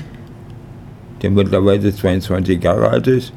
der 1.23 1.31
mittlerweile 1.31 1.95
22 1.95 2.63
Jahre 2.63 2.89
alt 2.89 3.07
ist, 3.07 3.33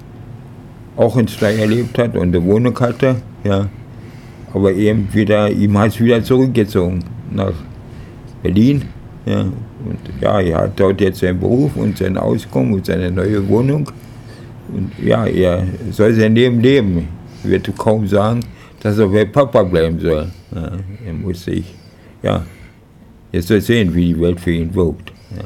auch 0.96 1.18
in 1.18 1.28
Steyr 1.28 1.60
erlebt 1.60 1.98
hat 1.98 2.16
und 2.16 2.36
eine 2.36 2.44
Wohnung 2.44 2.80
hatte. 2.80 3.16
Ja. 3.44 3.68
Aber 4.54 4.72
eben 4.74 5.08
wieder, 5.14 5.50
ihm 5.50 5.78
hat 5.78 5.90
es 5.90 6.00
wieder 6.00 6.24
zurückgezogen 6.24 7.04
nach 7.32 7.54
Berlin. 8.44 8.84
Ja. 9.26 9.42
Und 9.42 10.00
ja, 10.22 10.40
er 10.40 10.58
hat 10.58 10.80
dort 10.80 11.02
jetzt 11.02 11.20
seinen 11.20 11.40
Beruf 11.40 11.76
und 11.76 11.98
sein 11.98 12.18
Auskommen 12.18 12.74
und 12.74 12.86
seine 12.86 13.12
neue 13.12 13.48
Wohnung. 13.48 13.90
Und 14.74 14.92
ja, 15.04 15.26
er 15.26 15.64
soll 15.92 16.14
sein 16.14 16.36
Leben 16.36 16.60
leben. 16.60 17.08
Ich 17.44 17.50
würde 17.50 17.72
kaum 17.72 18.08
sagen, 18.08 18.42
dass 18.82 18.98
er 18.98 19.08
bei 19.08 19.26
Papa 19.26 19.64
bleiben 19.64 20.00
soll. 20.00 20.28
Ja, 20.54 20.72
er 21.06 21.14
muss 21.14 21.44
sich, 21.44 21.74
ja, 22.24 22.46
jetzt 23.32 23.48
soll 23.48 23.62
sehen, 23.62 23.94
wie 23.94 24.14
die 24.14 24.22
Welt 24.22 24.40
für 24.40 24.52
ihn 24.52 24.74
wirkt. 24.74 25.12
Ja. 25.36 25.44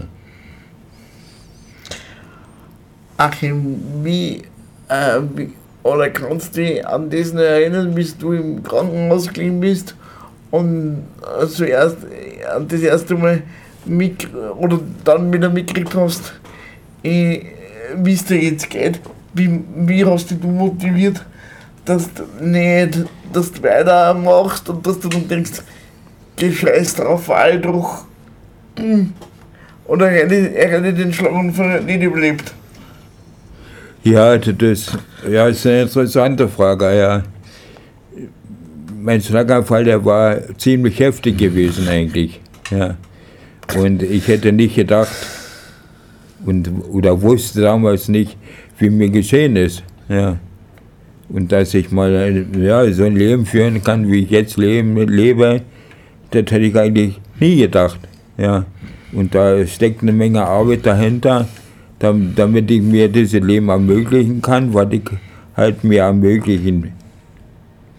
Achim, 3.17 3.77
wie, 4.03 4.41
äh, 4.87 5.19
wie, 5.35 5.53
oder 5.83 6.09
kannst 6.09 6.55
du 6.55 6.61
dich 6.61 6.85
an 6.85 7.09
das 7.09 7.31
erinnern, 7.31 7.93
bis 7.93 8.17
du 8.17 8.33
im 8.33 8.63
Krankenhaus 8.63 9.27
gelegen 9.27 9.59
bist 9.59 9.95
und 10.51 11.03
äh, 11.21 11.47
zuerst 11.47 11.97
an 12.55 12.67
das 12.67 12.81
erste 12.81 13.15
Mal 13.15 13.43
mit, 13.85 14.27
oder 14.57 14.79
dann 15.03 15.31
wieder 15.33 15.49
mitgekriegt 15.49 15.95
hast, 15.95 16.33
äh, 17.03 17.41
wie 17.95 18.13
es 18.13 18.25
dir 18.25 18.41
jetzt 18.41 18.69
geht? 18.69 18.99
Wie, 19.33 19.61
wie 19.75 20.05
hast 20.05 20.31
du 20.31 20.35
dich 20.35 20.49
motiviert, 20.49 21.25
dass 21.85 22.09
du 22.13 22.23
nicht, 22.43 23.05
dass 23.33 23.51
du 23.51 23.63
weitermachst 23.63 24.69
und 24.69 24.85
dass 24.85 24.99
du 24.99 25.09
dann 25.09 25.27
denkst, 25.27 25.61
geh 26.41 26.51
scheiß 26.51 26.95
drauf, 26.95 27.29
weil 27.29 27.59
doch. 27.59 28.05
hm, 28.77 29.13
Oder 29.85 30.09
er 30.09 30.23
hätte, 30.23 30.55
er 30.55 30.69
hätte 30.71 30.93
den 30.93 31.13
Schlaganfall 31.13 31.83
nicht 31.83 32.01
überlebt. 32.01 32.53
Ja, 34.03 34.35
das 34.37 34.97
ja, 35.29 35.47
ist 35.47 35.67
eine 35.67 35.83
interessante 35.83 36.47
Frage. 36.47 36.97
Ja. 36.97 37.23
Mein 38.99 39.21
Schlaganfall, 39.21 39.83
der 39.83 40.03
war 40.03 40.37
ziemlich 40.57 40.99
heftig 40.99 41.37
gewesen 41.37 41.87
eigentlich. 41.87 42.39
Ja. 42.71 42.95
Und 43.77 44.01
ich 44.01 44.27
hätte 44.27 44.51
nicht 44.51 44.75
gedacht 44.75 45.11
und, 46.43 46.69
oder 46.91 47.21
wusste 47.21 47.61
damals 47.61 48.07
nicht, 48.07 48.35
wie 48.79 48.89
mir 48.89 49.09
geschehen 49.09 49.55
ist. 49.55 49.83
Ja. 50.09 50.37
Und 51.29 51.51
dass 51.51 51.75
ich 51.75 51.91
mal 51.91 52.45
ja, 52.57 52.91
so 52.91 53.03
ein 53.03 53.15
Leben 53.15 53.45
führen 53.45 53.83
kann, 53.83 54.11
wie 54.11 54.23
ich 54.23 54.31
jetzt 54.31 54.57
leben, 54.57 54.97
lebe, 55.07 55.61
das 56.31 56.41
hätte 56.41 56.59
ich 56.59 56.75
eigentlich 56.75 57.19
nie 57.39 57.57
gedacht. 57.57 57.99
Ja. 58.37 58.65
Und 59.13 59.35
da 59.35 59.65
steckt 59.67 60.01
eine 60.01 60.11
Menge 60.13 60.43
Arbeit 60.43 60.85
dahinter, 60.85 61.47
dam- 61.99 62.33
damit 62.35 62.71
ich 62.71 62.81
mir 62.81 63.09
dieses 63.09 63.41
Leben 63.41 63.69
ermöglichen 63.69 64.41
kann, 64.41 64.73
was 64.73 64.87
ich 64.91 65.03
halt 65.55 65.83
mir 65.83 66.03
ermöglichen 66.03 66.93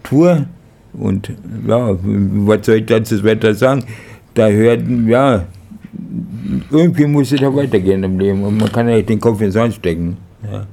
tue. 0.03 0.47
Und 0.93 1.31
ja, 1.67 1.97
was 2.01 2.65
soll 2.65 2.75
ich 2.75 2.85
dazu 2.85 3.23
weiter 3.23 3.53
sagen? 3.53 3.83
Da 4.33 4.47
hört, 4.47 4.81
ja, 5.07 5.45
irgendwie 6.71 7.05
muss 7.05 7.31
es 7.31 7.39
ja 7.39 7.55
weitergehen 7.55 8.03
im 8.03 8.19
Leben 8.19 8.43
und 8.43 8.57
man 8.57 8.71
kann 8.71 8.89
ja 8.89 8.95
nicht 8.95 9.09
den 9.09 9.19
Kopf 9.19 9.41
ins 9.41 9.53
Sand 9.53 9.75
stecken. 9.75 10.17
Ja. 10.51 10.65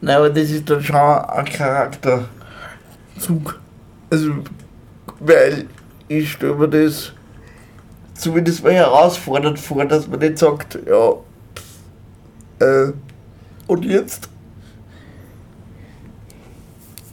Nein, 0.00 0.16
aber 0.16 0.30
das 0.30 0.50
ist 0.50 0.68
dann 0.68 0.82
schon 0.82 0.96
ein 0.96 1.44
Charakterzug. 1.44 2.28
Also, 4.10 4.32
weil 5.20 5.66
ich 6.08 6.32
stelle 6.32 6.54
mir 6.54 6.68
das 6.68 7.12
zumindest 8.14 8.62
mal 8.64 8.72
herausfordernd 8.72 9.58
vor, 9.58 9.84
dass 9.84 10.06
man 10.08 10.20
nicht 10.20 10.38
sagt, 10.38 10.78
ja, 10.86 11.12
äh, 12.60 12.92
und 13.66 13.84
jetzt? 13.84 14.28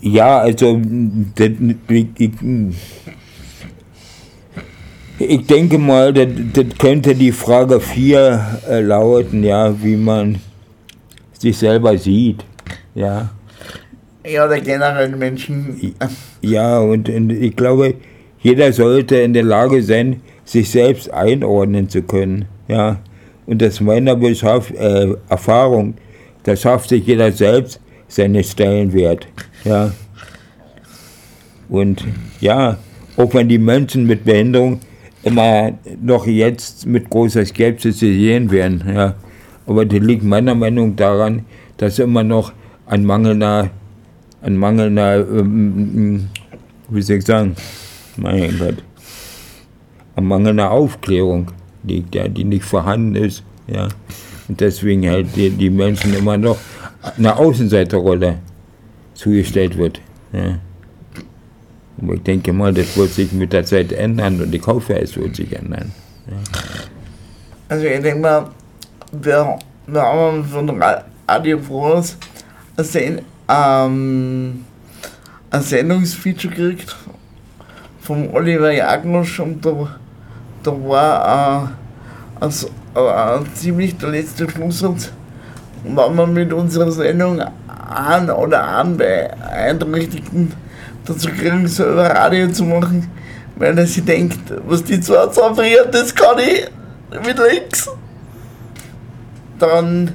Ja, 0.02 0.40
also 0.40 0.82
ich, 5.20 5.48
denke 5.48 5.78
mal, 5.78 6.14
das, 6.14 6.28
das 6.54 6.66
könnte 6.78 7.16
die 7.16 7.32
Frage 7.32 7.80
4 7.80 8.62
äh, 8.70 8.82
lauten, 8.82 9.44
ja, 9.44 9.82
wie 9.82 9.96
man 9.96 10.40
sich 11.40 11.58
selber 11.58 11.98
sieht. 11.98 12.44
Ja, 12.96 13.30
Ja, 14.26 14.48
der 14.48 14.62
generellen 14.62 15.18
Menschen. 15.18 15.96
ja 16.42 16.80
und, 16.80 17.10
und 17.10 17.30
ich 17.32 17.56
glaube, 17.56 17.96
jeder 18.44 18.74
sollte 18.74 19.16
in 19.16 19.34
der 19.34 19.44
Lage 19.44 19.82
sein, 19.82 20.22
sich 20.46 20.70
selbst 20.70 21.12
einordnen 21.12 21.90
zu 21.90 22.04
können. 22.04 22.46
Ja, 22.68 23.00
und 23.46 23.64
aus 23.64 23.82
meiner 23.82 24.16
Beschaff, 24.16 24.72
äh, 24.72 25.16
Erfahrung, 25.30 25.96
da 26.44 26.56
schafft 26.56 26.90
sich 26.90 27.06
jeder 27.08 27.32
selbst 27.32 27.80
seinen 28.08 28.44
Stellenwert. 28.44 29.28
Ja. 29.64 29.92
Und 31.70 32.06
ja, 32.40 32.78
auch 33.18 33.34
wenn 33.34 33.50
die 33.50 33.58
Menschen 33.58 34.06
mit 34.06 34.26
Behinderung 34.26 34.82
immer 35.24 35.72
noch 36.02 36.28
jetzt 36.28 36.86
mit 36.86 37.10
großer 37.10 37.46
Skepsis 37.46 38.00
sehen 38.00 38.52
werden, 38.52 38.84
ja. 38.94 39.16
Aber 39.66 39.86
das 39.86 40.00
liegt 40.00 40.24
meiner 40.24 40.56
Meinung 40.56 40.90
nach 40.90 40.98
daran, 40.98 41.46
dass 41.78 41.98
immer 41.98 42.24
noch 42.24 42.52
ein 42.86 43.06
mangelnder, 43.06 43.70
ein 44.42 44.58
mangelnder, 44.58 45.20
ähm, 45.20 46.28
wie 46.90 47.02
soll 47.02 47.18
ich 47.18 47.26
sagen, 47.26 47.56
mein 48.18 48.58
Gott, 48.58 48.84
an 50.16 50.26
mangelnder 50.26 50.72
Aufklärung 50.72 51.52
liegt, 51.84 52.16
ja, 52.16 52.28
die 52.28 52.44
nicht 52.44 52.66
vorhanden 52.66 53.16
ist. 53.16 53.44
Ja. 53.68 53.88
Und 54.48 54.60
deswegen 54.60 55.10
halt 55.10 55.36
die, 55.36 55.50
die 55.50 55.70
Menschen 55.70 56.14
immer 56.14 56.38
noch 56.38 56.58
eine 57.18 57.36
Außenseiterrolle 57.36 58.40
zugestellt 59.14 59.78
wird. 59.78 60.02
Ja. 60.32 60.60
Aber 62.02 62.14
ich 62.16 62.24
denke 62.24 62.54
mal, 62.54 62.74
das 62.74 62.98
wird 62.98 63.12
sich 63.12 63.32
mit 63.32 63.54
der 63.54 63.66
Zeit 63.66 63.92
ändern 63.92 64.42
und 64.42 64.68
hoffe, 64.68 65.00
es 65.00 65.16
wird 65.16 65.36
sich 65.36 65.54
ändern. 65.56 65.92
Also 67.70 67.86
ich 67.86 68.02
denke 68.02 68.20
mal, 68.20 68.50
wer 69.12 69.60
wir 69.88 70.02
haben 70.02 70.46
Frohes 71.64 72.18
ein, 72.78 72.84
Sen 72.84 73.22
ähm, 73.50 74.66
ein 75.50 75.62
Sendungsfeature 75.62 76.54
gekriegt 76.54 76.96
vom 78.04 78.34
Oliver 78.34 78.72
Jagnosch 78.72 79.40
und 79.40 79.66
da, 79.66 79.88
da 80.62 80.72
war 80.72 81.72
äh, 82.42 82.44
also, 82.44 82.68
äh, 82.96 83.40
ziemlich 83.54 83.98
der 83.98 84.10
letzte 84.10 84.50
Schlusssatz, 84.50 85.12
wenn 85.84 86.16
wir 86.16 86.28
mit 86.28 86.52
unserer 86.52 86.92
Sendung 86.92 87.42
einen 87.90 88.30
oder 88.30 88.78
einen 88.78 88.98
Beeinträchtigten 88.98 90.52
dazu 91.06 91.30
kriegen, 91.30 91.68
selber 91.68 92.10
Radio 92.10 92.50
zu 92.50 92.66
machen, 92.66 93.10
weil 93.56 93.78
er 93.78 93.88
sich 93.88 94.04
denkt, 94.04 94.54
was 94.66 94.84
die 94.84 95.00
zwei 95.00 95.28
zusammenbringen, 95.28 95.86
das 95.92 96.14
kann 96.14 96.40
ich 96.40 96.70
mit 97.26 97.38
links. 97.38 97.90
Dann, 99.60 100.12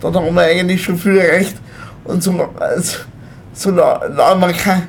dann 0.00 0.14
haben 0.14 0.34
wir 0.34 0.42
eigentlich 0.42 0.82
schon 0.82 0.96
viel 0.96 1.18
erreicht. 1.18 1.56
Und 2.04 2.22
so, 2.22 2.48
also, 2.58 2.98
solange 3.52 4.40
man 4.40 4.52
kein, 4.52 4.88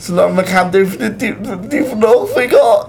solange 0.00 0.34
man 0.34 0.44
keinen 0.44 0.72
definitiven 0.72 1.98
Nachfolger 2.00 2.88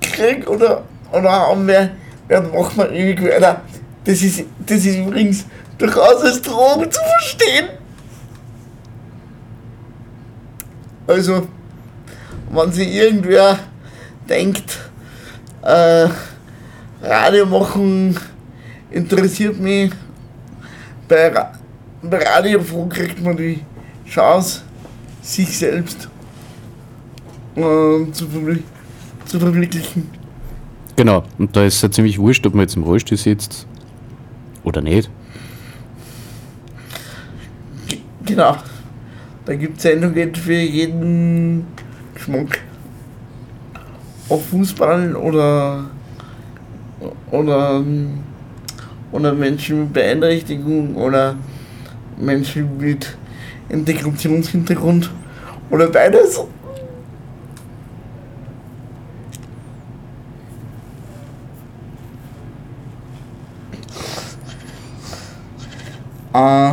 kriegt 0.00 0.48
oder, 0.48 0.82
oder 1.12 1.30
haben 1.30 1.68
wir, 1.68 1.90
dann 2.28 2.50
machen 2.50 2.78
wir 2.78 2.90
ewig 2.90 3.22
weiter. 3.22 3.60
Das 4.04 4.22
ist, 4.22 4.44
das 4.66 4.84
ist 4.84 4.96
übrigens 4.96 5.44
durchaus 5.78 6.22
als 6.22 6.40
Drohung 6.42 6.90
zu 6.90 7.00
verstehen. 7.00 7.68
Also, 11.06 11.46
wenn 12.50 12.72
sich 12.72 12.88
irgendwer 12.88 13.58
denkt, 14.28 14.78
äh, 15.62 16.08
Radio 17.02 17.46
machen 17.46 18.18
interessiert 18.90 19.58
mich, 19.58 19.92
bei, 21.08 21.30
bei 22.02 22.18
Radio 22.18 22.60
kriegt 22.88 23.20
man 23.22 23.36
die 23.36 23.60
Chance, 24.06 24.62
sich 25.20 25.58
selbst 25.58 26.08
äh, 27.56 28.12
zu, 28.12 28.26
zu 29.26 29.40
verwirklichen. 29.40 30.10
Genau, 30.96 31.24
und 31.38 31.56
da 31.56 31.64
ist 31.64 31.76
es 31.76 31.82
ja 31.82 31.90
ziemlich 31.90 32.18
wurscht, 32.18 32.46
ob 32.46 32.54
man 32.54 32.62
jetzt 32.62 32.76
im 32.76 32.82
Rollstuhl 32.82 33.16
sitzt 33.16 33.66
oder 34.62 34.80
nicht. 34.80 35.10
Genau. 38.24 38.56
Da 39.44 39.56
gibt 39.56 39.78
es 39.78 39.82
Sendungen 39.82 40.34
für 40.34 40.52
jeden 40.52 41.66
Geschmack. 42.14 42.60
Ob 44.28 44.42
Fußball 44.44 45.16
oder, 45.16 45.90
oder, 47.30 47.82
oder 49.10 49.32
Menschen 49.32 49.80
mit 49.80 49.92
Beeinträchtigung 49.92 50.94
oder 50.94 51.34
Menschen 52.16 52.78
mit 52.78 53.16
Integrationshintergrund 53.68 55.10
oder 55.70 55.88
beides. 55.88 56.40
Äh, 66.34 66.72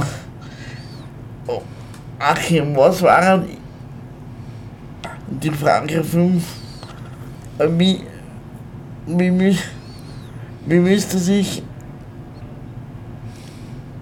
oh, 1.48 1.62
Achim, 2.20 2.76
was 2.76 3.02
waren 3.02 3.46
die 5.28 5.52
Frage 5.52 6.04
5? 6.04 6.44
Wie, 7.78 8.04
wie, 9.06 9.30
mü- 9.30 9.58
wie 10.66 10.80
müsste 10.80 11.18
sich 11.18 11.62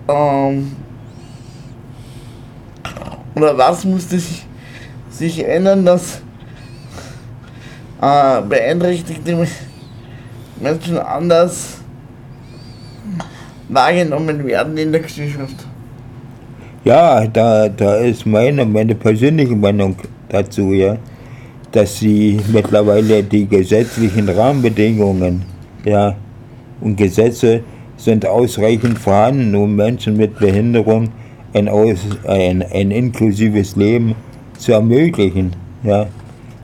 ähm, 0.08 0.76
oder 3.36 3.58
was 3.58 3.84
musste 3.84 4.20
sich, 4.20 4.46
sich 5.10 5.44
ändern, 5.44 5.86
dass 5.86 6.22
äh, 8.02 8.42
beeinträchtigte 8.42 9.48
Menschen 10.60 11.00
anders 11.00 11.77
wahrgenommen 13.70 14.46
werden 14.46 14.78
in 14.78 14.92
der 14.92 15.02
Gesellschaft? 15.02 15.56
Ja, 16.84 17.26
da, 17.28 17.68
da 17.70 17.98
ist 17.98 18.26
meine, 18.26 18.66
meine 18.66 18.96
persönliche 18.96 19.56
Meinung 19.56 19.96
dazu, 20.30 20.72
ja, 20.74 20.98
dass 21.72 22.00
sie 22.00 22.40
mittlerweile 22.52 23.24
die 23.24 23.46
gesetzlichen 23.46 24.30
Rahmenbedingungen, 24.30 25.44
ja, 25.86 26.16
und 26.80 26.96
Gesetze 26.96 27.62
sind 27.98 28.26
ausreichend 28.26 29.00
vorhanden, 29.00 29.56
um 29.56 29.76
Menschen 29.76 30.16
mit 30.16 30.38
Behinderung 30.40 31.10
ein, 31.54 31.68
aus, 31.68 32.00
ein, 32.28 32.64
ein 32.72 32.92
inklusives 32.92 33.76
Leben 33.76 34.16
zu 34.58 34.74
ermöglichen. 34.74 35.52
Ja. 35.84 36.08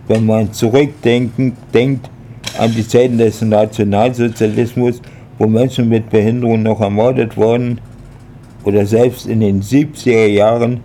Wenn 0.08 0.26
man 0.26 0.52
zurückdenken 0.54 1.54
denkt 1.74 2.10
an 2.58 2.72
die 2.74 2.88
Zeiten 2.88 3.18
des 3.18 3.42
Nationalsozialismus, 3.42 5.02
wo 5.38 5.48
Menschen 5.48 5.90
mit 5.90 6.10
Behinderung 6.10 6.64
noch 6.64 6.82
ermordet 6.82 7.36
wurden, 7.38 7.80
oder 8.64 8.86
selbst 8.86 9.28
in 9.28 9.42
den 9.42 9.62
70er 9.62 10.28
Jahren, 10.28 10.80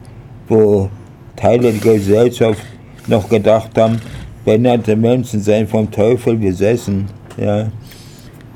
wo 0.48 0.88
Teile 1.36 1.72
der 1.72 1.94
Gesellschaft 1.94 2.62
noch 3.06 3.28
gedacht 3.28 3.76
haben, 3.78 4.00
behinderte 4.44 4.96
Menschen 4.96 5.40
seien 5.40 5.66
vom 5.66 5.90
Teufel 5.90 6.36
besessen. 6.36 7.06
Ja. 7.36 7.68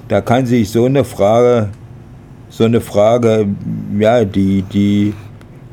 Da 0.09 0.20
kann 0.20 0.44
sich 0.46 0.68
so 0.70 0.87
eine 0.87 1.05
Frage, 1.05 1.68
so 2.48 2.64
eine 2.64 2.81
Frage, 2.81 3.46
ja, 3.98 4.24
die, 4.24 4.62
die 4.62 5.14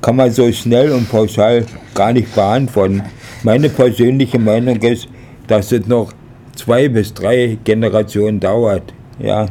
kann 0.01 0.15
man 0.15 0.31
so 0.31 0.51
schnell 0.51 0.91
und 0.91 1.09
pauschal 1.09 1.65
gar 1.93 2.13
nicht 2.13 2.33
beantworten. 2.33 3.01
Meine 3.43 3.69
persönliche 3.69 4.39
Meinung 4.39 4.77
ist, 4.77 5.07
dass 5.47 5.71
es 5.71 5.87
noch 5.87 6.13
zwei 6.55 6.87
bis 6.87 7.13
drei 7.13 7.57
Generationen 7.63 8.39
dauert, 8.39 8.93
ja, 9.19 9.47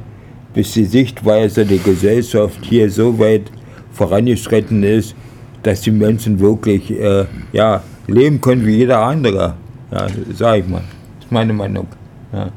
bis 0.55 0.73
die 0.73 0.85
Sichtweise 0.85 1.65
der 1.65 1.79
Gesellschaft 1.79 2.59
hier 2.65 2.91
so 2.91 3.19
weit 3.19 3.51
vorangeschritten 3.93 4.83
ist, 4.83 5.15
dass 5.63 5.81
die 5.83 5.91
Menschen 5.91 6.39
wirklich 6.39 6.91
äh, 6.91 7.27
ja, 7.53 7.83
leben 8.07 8.41
können 8.41 8.65
wie 8.65 8.77
jeder 8.77 9.01
andere. 9.01 9.55
Ja, 9.91 10.07
sag 10.35 10.61
ich 10.61 10.69
mal. 10.69 10.83
Das 11.17 11.27
ist 11.27 11.33
meine 11.33 11.53
Meinung. 11.53 11.87
Ja. 12.33 12.51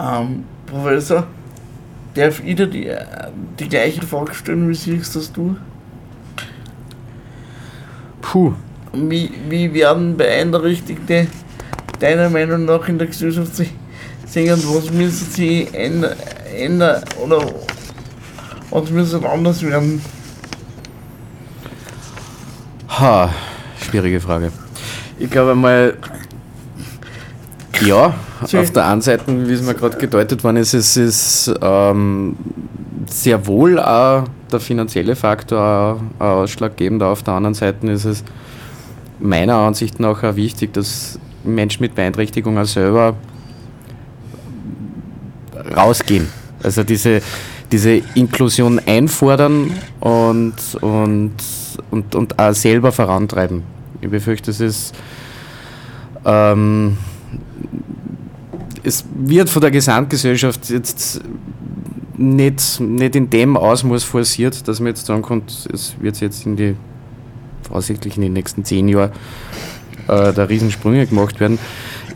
Ähm, 0.00 0.44
Professor, 0.66 1.26
darf 2.14 2.42
ich 2.44 2.56
dir 2.56 2.66
die, 2.66 2.90
die 3.58 3.68
gleiche 3.68 4.02
Frage 4.02 4.34
stellen, 4.34 4.68
wie 4.68 4.74
siehst 4.74 5.16
das 5.16 5.32
du? 5.32 5.56
Puh, 8.20 8.52
Wie, 8.92 9.30
wie 9.48 9.72
werden 9.72 10.16
Beeinträchtigte 10.16 11.26
deiner 11.98 12.28
Meinung 12.28 12.66
nach 12.66 12.88
in 12.88 12.98
der 12.98 13.06
Gesellschaft 13.06 13.56
sich 13.56 13.72
sehen 14.30 14.62
was 14.64 14.90
müssen 14.90 15.30
sie 15.30 15.68
ändern, 15.72 16.16
ändern 16.56 17.02
oder 17.22 17.40
was 18.70 18.90
müssen 18.90 19.24
anders 19.24 19.62
werden? 19.62 20.00
ha, 22.98 23.30
schwierige 23.80 24.20
Frage. 24.20 24.52
Ich 25.18 25.30
glaube 25.30 25.54
mal, 25.54 25.94
ja, 27.80 28.14
Soll 28.44 28.60
auf 28.60 28.70
der 28.72 28.86
einen 28.86 29.00
Seite, 29.00 29.24
wie 29.48 29.52
es 29.52 29.62
mir 29.62 29.74
gerade 29.74 29.96
gedeutet 29.96 30.42
worden 30.44 30.58
ist, 30.58 30.74
es 30.74 30.96
ist 30.96 31.54
ähm, 31.60 32.36
sehr 33.06 33.46
wohl 33.46 33.78
auch 33.78 34.24
der 34.50 34.60
finanzielle 34.60 35.16
Faktor 35.16 36.00
auch 36.18 36.24
ausschlaggebend. 36.24 37.02
Auf 37.02 37.22
der 37.22 37.34
anderen 37.34 37.54
Seite 37.54 37.86
ist 37.88 38.04
es 38.04 38.24
meiner 39.18 39.56
Ansicht 39.56 40.00
nach 40.00 40.22
auch 40.22 40.36
wichtig, 40.36 40.72
dass 40.72 41.18
Menschen 41.44 41.82
mit 41.82 41.94
Beeinträchtigung 41.94 42.58
auch 42.58 42.64
selber 42.64 43.14
rausgehen. 45.74 46.28
Also 46.62 46.82
diese, 46.82 47.22
diese 47.70 48.02
Inklusion 48.14 48.80
einfordern 48.84 49.70
und, 50.00 50.54
und, 50.80 51.32
und, 51.90 52.14
und 52.14 52.38
auch 52.38 52.52
selber 52.52 52.92
vorantreiben. 52.92 53.62
Ich 54.00 54.10
befürchte, 54.10 54.50
es 54.50 54.60
ist 54.60 54.94
ähm, 56.24 56.96
es 58.82 59.04
wird 59.14 59.50
von 59.50 59.60
der 59.60 59.70
Gesamtgesellschaft 59.70 60.70
jetzt 60.70 61.20
nicht, 62.16 62.80
nicht 62.80 63.16
in 63.16 63.30
dem 63.30 63.56
Ausmaß 63.56 64.04
forciert, 64.04 64.66
dass 64.66 64.80
man 64.80 64.88
jetzt 64.88 65.06
sagen 65.06 65.22
kann, 65.22 65.42
es 65.72 65.94
wird 66.00 66.20
jetzt 66.20 66.46
in 66.46 66.56
die 66.56 66.74
voraussichtlich 67.62 68.16
in 68.16 68.22
den 68.22 68.32
nächsten 68.32 68.64
zehn 68.64 68.88
Jahren 68.88 69.12
äh, 70.08 70.32
da 70.32 70.44
Riesensprünge 70.44 71.06
gemacht 71.06 71.38
werden. 71.38 71.58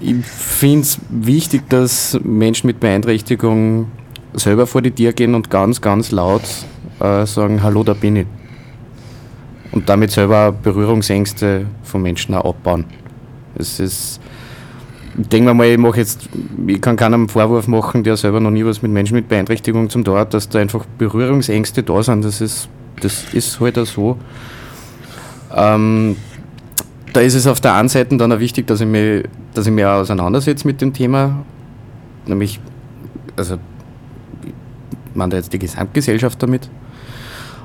Ich 0.04 0.24
finde 0.26 0.80
es 0.82 0.98
wichtig, 1.10 1.68
dass 1.68 2.18
Menschen 2.24 2.66
mit 2.66 2.80
Beeinträchtigung 2.80 3.86
selber 4.34 4.66
vor 4.66 4.82
die 4.82 4.90
Tür 4.90 5.12
gehen 5.12 5.36
und 5.36 5.48
ganz, 5.48 5.80
ganz 5.80 6.10
laut 6.10 6.42
äh, 6.98 7.24
sagen, 7.24 7.62
hallo, 7.62 7.84
da 7.84 7.94
bin 7.94 8.16
ich. 8.16 8.26
Und 9.70 9.88
damit 9.88 10.10
selber 10.10 10.50
Berührungsängste 10.50 11.66
von 11.84 12.02
Menschen 12.02 12.34
auch 12.34 12.46
abbauen. 12.46 12.84
Es 13.54 13.78
ist 13.78 14.20
ich 15.20 15.28
denke 15.28 15.50
mir 15.50 15.54
mal, 15.54 15.66
ich 15.66 15.78
mache 15.78 15.98
jetzt, 15.98 16.28
ich 16.66 16.80
kann 16.80 16.96
keinem 16.96 17.28
Vorwurf 17.28 17.68
machen, 17.68 18.02
der 18.02 18.16
selber 18.16 18.40
noch 18.40 18.50
nie 18.50 18.64
was 18.64 18.80
mit 18.80 18.90
Menschen 18.90 19.14
mit 19.14 19.28
Beeinträchtigung 19.28 19.90
zum 19.90 20.04
Tor 20.04 20.18
hat, 20.18 20.32
dass 20.32 20.48
da 20.48 20.58
einfach 20.58 20.86
Berührungsängste 20.98 21.82
da 21.82 22.02
sind. 22.02 22.24
Das 22.24 22.40
ist, 22.40 22.68
das 23.00 23.32
ist 23.34 23.60
halt 23.60 23.78
auch 23.78 23.86
so. 23.86 24.16
Ähm, 25.54 26.16
da 27.12 27.20
ist 27.20 27.34
es 27.34 27.46
auf 27.46 27.60
der 27.60 27.74
einen 27.74 27.88
Seite 27.88 28.16
dann 28.16 28.32
auch 28.32 28.38
wichtig, 28.38 28.66
dass 28.66 28.80
ich 28.80 28.86
mich, 28.86 29.24
dass 29.54 29.66
ich 29.66 29.72
mich 29.72 29.84
auch 29.84 30.00
auseinandersetze 30.00 30.66
mit 30.66 30.80
dem 30.80 30.92
Thema, 30.92 31.44
nämlich, 32.26 32.60
also, 33.36 33.58
meine 35.14 35.30
da 35.30 35.36
jetzt 35.36 35.52
die 35.52 35.58
Gesamtgesellschaft 35.58 36.42
damit. 36.42 36.70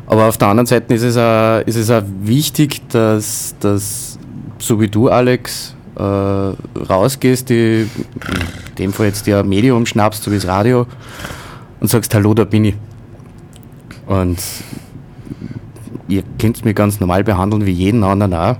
Aber 0.05 0.25
auf 0.25 0.37
der 0.37 0.49
anderen 0.49 0.67
Seite 0.67 0.93
ist 0.93 1.03
es 1.03 1.17
auch, 1.17 1.61
ist 1.65 1.75
es 1.75 1.91
auch 1.91 2.03
wichtig, 2.21 2.81
dass, 2.89 3.55
dass 3.59 4.17
so 4.59 4.79
wie 4.79 4.87
du, 4.87 5.09
Alex, 5.09 5.75
äh, 5.97 6.01
rausgehst, 6.01 7.49
die, 7.49 7.89
in 8.69 8.75
dem 8.77 8.93
Fall 8.93 9.07
jetzt 9.07 9.27
dir 9.27 9.43
Medium 9.43 9.85
schnappst, 9.85 10.23
so 10.23 10.31
wie 10.31 10.35
das 10.35 10.47
Radio, 10.47 10.87
und 11.79 11.89
sagst, 11.89 12.13
hallo, 12.13 12.33
da 12.33 12.43
bin 12.43 12.65
ich. 12.65 12.75
Und 14.05 14.37
ihr 16.07 16.23
könnt 16.39 16.63
mich 16.63 16.75
ganz 16.75 16.99
normal 16.99 17.23
behandeln 17.23 17.65
wie 17.65 17.71
jeden 17.71 18.03
anderen 18.03 18.33
auch. 18.33 18.57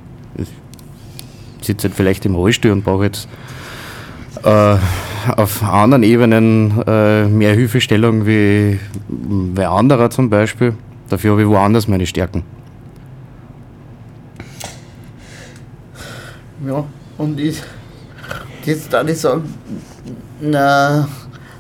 Ich 1.68 1.74
sitze 1.74 1.90
halt 1.90 1.98
vielleicht 1.98 2.26
im 2.26 2.34
Rollstuhl 2.34 2.72
und 2.72 2.86
brauche 2.86 3.04
jetzt 3.04 3.28
äh, 4.42 4.78
auf 5.36 5.62
anderen 5.62 6.02
Ebenen 6.04 6.82
äh, 6.88 7.26
mehr 7.26 7.54
Hilfestellung 7.56 8.26
wie 8.26 8.80
wer 9.10 9.72
anderer 9.72 10.10
zum 10.10 10.30
Beispiel. 10.30 10.76
Dafür 11.10 11.32
habe 11.32 11.42
ich 11.42 11.48
woanders 11.50 11.90
meine 11.90 12.06
Stärken. 12.06 12.44
Ja, 16.66 16.86
und 17.18 17.38
ich, 17.38 17.62
jetzt 18.64 18.94
darf 18.94 19.10
ich 19.10 19.20
sagen, 19.20 19.54
na, 20.40 21.10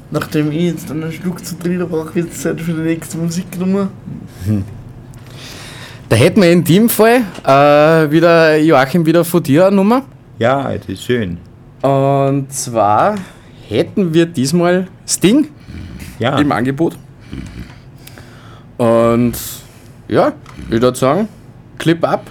nachdem 0.10 0.54
ich 0.54 0.72
jetzt 0.72 0.90
einen 0.90 1.12
Schluck 1.12 1.44
zu 1.44 1.60
trinken 1.60 1.90
brauche, 1.90 2.16
wird 2.16 2.32
es 2.32 2.44
Zeit 2.44 2.62
für 2.62 2.72
die 2.72 2.80
nächste 2.80 3.18
Musiknummer. 3.18 3.90
Da 6.10 6.16
hätten 6.16 6.42
wir 6.42 6.52
in 6.52 6.64
dem 6.64 6.88
Fall 6.88 7.24
äh, 7.44 8.12
wieder, 8.12 8.58
Joachim, 8.58 9.06
wieder 9.06 9.26
von 9.26 9.44
dir 9.44 9.68
eine 9.68 9.76
Nummer. 9.76 10.04
Ja, 10.40 10.72
das 10.72 10.88
ist 10.88 11.04
schön. 11.04 11.38
Und 11.82 12.52
zwar 12.52 13.16
hätten 13.68 14.14
wir 14.14 14.26
diesmal 14.26 14.88
Sting 15.06 15.50
Ja, 16.18 16.40
im 16.40 16.52
Angebot. 16.52 16.98
Und 18.78 19.34
ja, 20.08 20.32
ich 20.70 20.82
würde 20.82 20.98
sagen, 20.98 21.28
Clip 21.78 22.02
ab. 22.06 22.26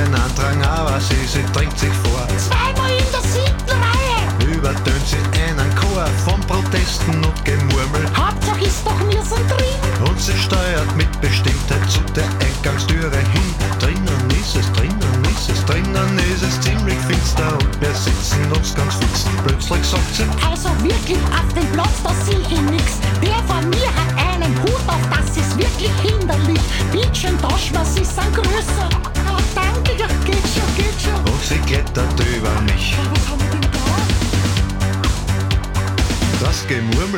Ein 0.00 0.14
Andrang, 0.14 0.62
aber 0.64 0.98
sie, 0.98 1.26
sie 1.26 1.44
drängt 1.52 1.78
sich 1.78 1.92
vor. 2.02 2.26
Zweimal 2.38 2.90
in 2.90 3.04
der 3.12 3.20
siebten 3.20 3.68
Reihe. 3.68 4.56
Übertönt 4.56 5.06
sie 5.06 5.20
einen 5.38 5.74
Chor 5.76 6.06
von 6.24 6.40
Protesten 6.46 7.22
und 7.22 7.44
Gemurmel. 7.44 8.08
Hauptsache 8.16 8.64
ist 8.64 8.80
doch 8.82 8.98
mir 9.04 9.22
so 9.22 9.36
drin. 9.36 10.08
Und 10.08 10.18
sie 10.18 10.36
steuert 10.38 10.96
mit 10.96 11.10
Bestimmtheit 11.20 11.84
zu 11.90 12.00
der 12.16 12.24
Eingangstüre 12.40 13.18
hin. 13.32 13.54
Drinnen 13.78 14.30
ist 14.40 14.56
es, 14.56 14.72
drinnen 14.72 15.24
ist 15.36 15.50
es, 15.50 15.64
drinnen 15.66 16.18
ist 16.32 16.44
es 16.44 16.58
ziemlich 16.62 16.98
finster 17.00 17.52
und 17.60 17.80
wir 17.82 17.94
sitzen 17.94 18.40
uns 18.56 18.74
ganz 18.74 18.94
fix. 18.94 19.26
Plötzlich 19.44 19.84
sagt 19.84 20.14
sie, 20.14 20.24
Also 20.48 20.70
wirklich 20.82 21.20
auf 21.28 21.52
dem 21.52 21.66
Platz, 21.72 22.00
da 22.02 22.14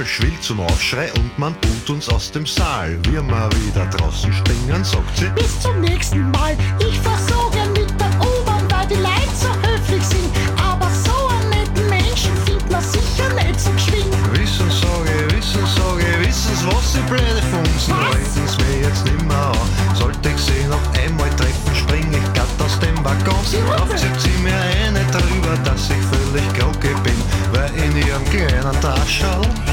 Gemurmel 0.03 0.07
schwillt 0.07 0.43
zum 0.43 0.61
Aufschrei 0.61 1.13
und 1.13 1.39
man 1.39 1.55
tut 1.61 1.91
uns 1.91 2.09
aus 2.09 2.31
dem 2.33 2.47
Saal. 2.47 2.99
Wir 3.09 3.23
mal 3.23 3.49
wieder 3.53 3.87
draußen 3.87 4.33
springen, 4.33 4.85
sagt 4.85 5.17
sie. 5.17 5.29
Bis 5.31 5.61
zum 5.61 5.81
nächsten 5.81 6.31
Mal. 6.33 6.57
Ich 6.81 6.99
versuche 6.99 7.69
mit 7.71 7.91
der 8.01 8.11
U-Bahn, 8.21 8.65
weil 8.71 8.87
die 8.89 8.95
Leute 8.95 9.35
so 9.35 9.49
höflich 9.63 10.03
sind. 10.03 10.31
Aber 10.57 10.89
so 11.05 11.29
einen 11.29 11.51
netten 11.51 11.89
Menschen 11.89 12.33
findet 12.45 12.71
man 12.71 12.83
sicher 12.83 13.33
nicht 13.35 13.61
so 13.61 13.71
geschwind. 13.73 14.13
Wissen 14.33 14.71
sage, 14.71 15.37
wissen 15.37 16.51
wissen's 16.51 16.67
was 16.67 16.93
sie 16.93 17.03
blöde 17.03 17.43
funzen. 17.51 17.95
Was? 17.95 18.17
Reden's 18.17 18.59
mir 18.59 18.89
jetzt 18.89 19.05
nimmer 19.05 19.53
an. 19.53 19.95
Sollte 19.95 20.31
ich 20.31 20.41
sie 20.41 20.65
noch 20.69 20.83
einmal 20.99 21.31
treffen, 21.37 21.75
spring 21.77 22.09
ich 22.11 22.33
glatt 22.33 22.49
aus 22.59 22.79
dem 22.81 22.97
Waggon. 23.05 23.45
Sie 23.45 23.61
drauf 23.69 23.89
zieht 23.95 24.21
sie 24.21 24.43
mir 24.43 24.59
eine 24.85 25.05
drüber, 25.13 25.57
dass 25.65 25.91
ich 25.91 26.03
völlig 26.11 26.49
groggy 26.59 26.95
bin, 27.05 27.19
weil 27.53 27.71
in 27.77 27.97
ihrem 27.97 28.25
kleinen 28.31 28.81
Taschel 28.81 29.72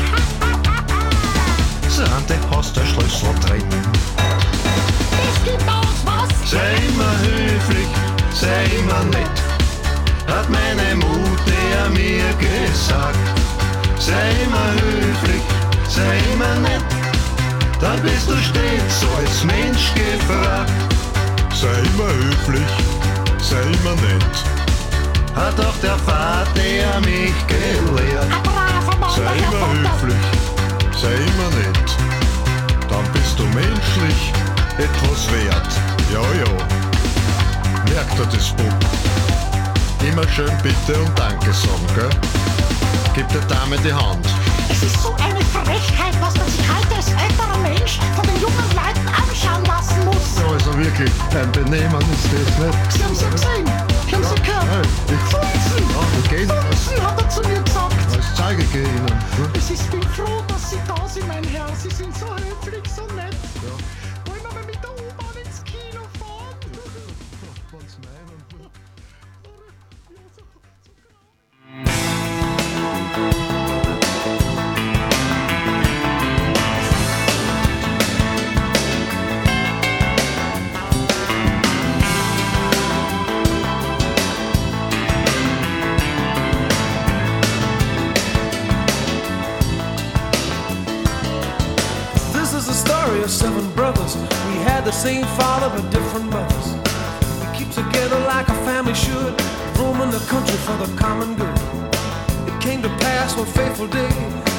sind 2.05 2.29
die 2.29 2.55
Haustürschlüssel 2.55 3.33
drin. 3.45 3.63
Es 5.27 5.43
gibt 5.43 5.67
aus 5.67 5.99
was. 6.05 6.49
Sei 6.49 6.71
immer 6.87 7.13
höflich, 7.27 7.89
sei 8.33 8.63
immer 8.79 9.03
nett, 9.15 9.37
hat 10.27 10.47
meine 10.49 10.95
Mutter 10.95 11.89
mir 11.91 12.29
gesagt. 12.39 13.19
Sei 13.99 14.29
immer 14.45 14.69
höflich, 14.81 15.43
sei 15.89 16.17
immer 16.33 16.55
nett, 16.67 16.89
dann 17.81 18.01
bist 18.01 18.29
du 18.29 18.37
stets 18.37 19.05
als 19.17 19.43
Mensch 19.43 19.93
gefragt. 19.93 20.71
Sei 21.53 21.79
immer 21.89 22.11
höflich, 22.23 22.71
sei 23.41 23.61
immer 23.61 23.95
nett, 24.07 24.35
hat 25.35 25.59
auch 25.65 25.77
der 25.81 25.97
Vater 25.99 27.01
mich 27.01 27.18
sei 34.95 35.41
immer 35.41 35.53
nett, 35.53 35.69
dann 35.77 35.97
bist 35.97 36.19
du 36.19 36.23
menschlich 36.23 36.39
etwas 36.39 36.39
wert. 36.39 36.69
unter 38.19 38.25
das 38.25 38.49
Buch. 38.51 40.07
Immer 40.07 40.27
schön 40.29 40.51
Bitte 40.63 40.99
und 40.99 41.19
Danke 41.19 41.53
sagen, 41.53 41.87
gell? 41.95 42.09
Gib 43.13 43.27
der 43.29 43.41
Dame 43.41 43.77
die 43.79 43.93
Hand. 43.93 44.25
Es 44.69 44.83
ist 44.83 45.01
so 45.01 45.13
eine 45.15 45.41
Frechheit, 45.45 46.15
was 46.21 46.35
man 46.37 46.47
sich 46.47 46.61
heute 46.67 46.95
als 46.95 47.07
älterer 47.07 47.57
Mensch 47.61 47.99
von 48.15 48.25
den 48.25 48.41
jungen 48.41 48.69
Leuten 48.75 49.07
anschauen 49.07 49.65
lassen 49.65 50.05
muss. 50.05 50.39
Ja, 50.39 50.51
also 50.51 50.77
wirklich, 50.77 51.11
ein 51.35 51.51
Benehmen 51.51 52.01
ist 52.13 52.29
das 52.31 52.57
nicht. 52.59 52.91
Sie 52.91 53.03
haben 53.03 53.15
sie 53.15 53.29
gesehen. 53.29 53.65
Sie 54.07 54.15
haben 54.15 54.23
sie 54.23 54.41
gehört. 54.41 54.67
Hey, 54.69 54.81
ich, 55.07 55.19
Funzen! 55.31 55.83
ja, 55.89 56.29
gehen 56.29 56.49
Funzen, 56.49 57.05
hat 57.05 57.21
er 57.21 57.29
zu 57.29 57.41
mir 57.41 57.61
gesagt. 57.61 57.93
als 58.15 58.35
zeige 58.35 58.63
ich 58.63 58.75
Ihnen. 58.75 59.05
Ne? 59.05 59.13
Ist, 59.57 59.71
ich 59.71 59.81
bin 59.89 60.03
froh, 60.03 60.43
dass 60.47 60.69
Sie 60.69 60.79
da 60.87 61.07
sind, 61.07 61.27
mein 61.27 61.43
Herr. 61.45 61.67
Sie 61.75 61.89
sind 61.89 62.15
so 62.17 62.27
höflich, 62.27 62.83
so 62.95 63.03
nett. 63.15 63.35
Wollen 63.61 63.98
brothers. 93.93 94.15
We 94.47 94.55
had 94.69 94.85
the 94.85 94.91
same 94.91 95.25
father 95.37 95.69
but 95.69 95.89
different 95.91 96.29
mothers. 96.29 96.67
We 97.41 97.47
keep 97.57 97.69
together 97.71 98.19
like 98.33 98.47
a 98.47 98.57
family 98.65 98.93
should, 98.93 99.33
roaming 99.77 100.11
the 100.11 100.23
country 100.29 100.57
for 100.65 100.77
the 100.83 100.89
common 100.97 101.35
good. 101.35 101.59
It 102.49 102.57
came 102.61 102.81
to 102.81 102.89
pass 103.05 103.35
one 103.35 103.47
fateful 103.47 103.87
day. 103.87 104.13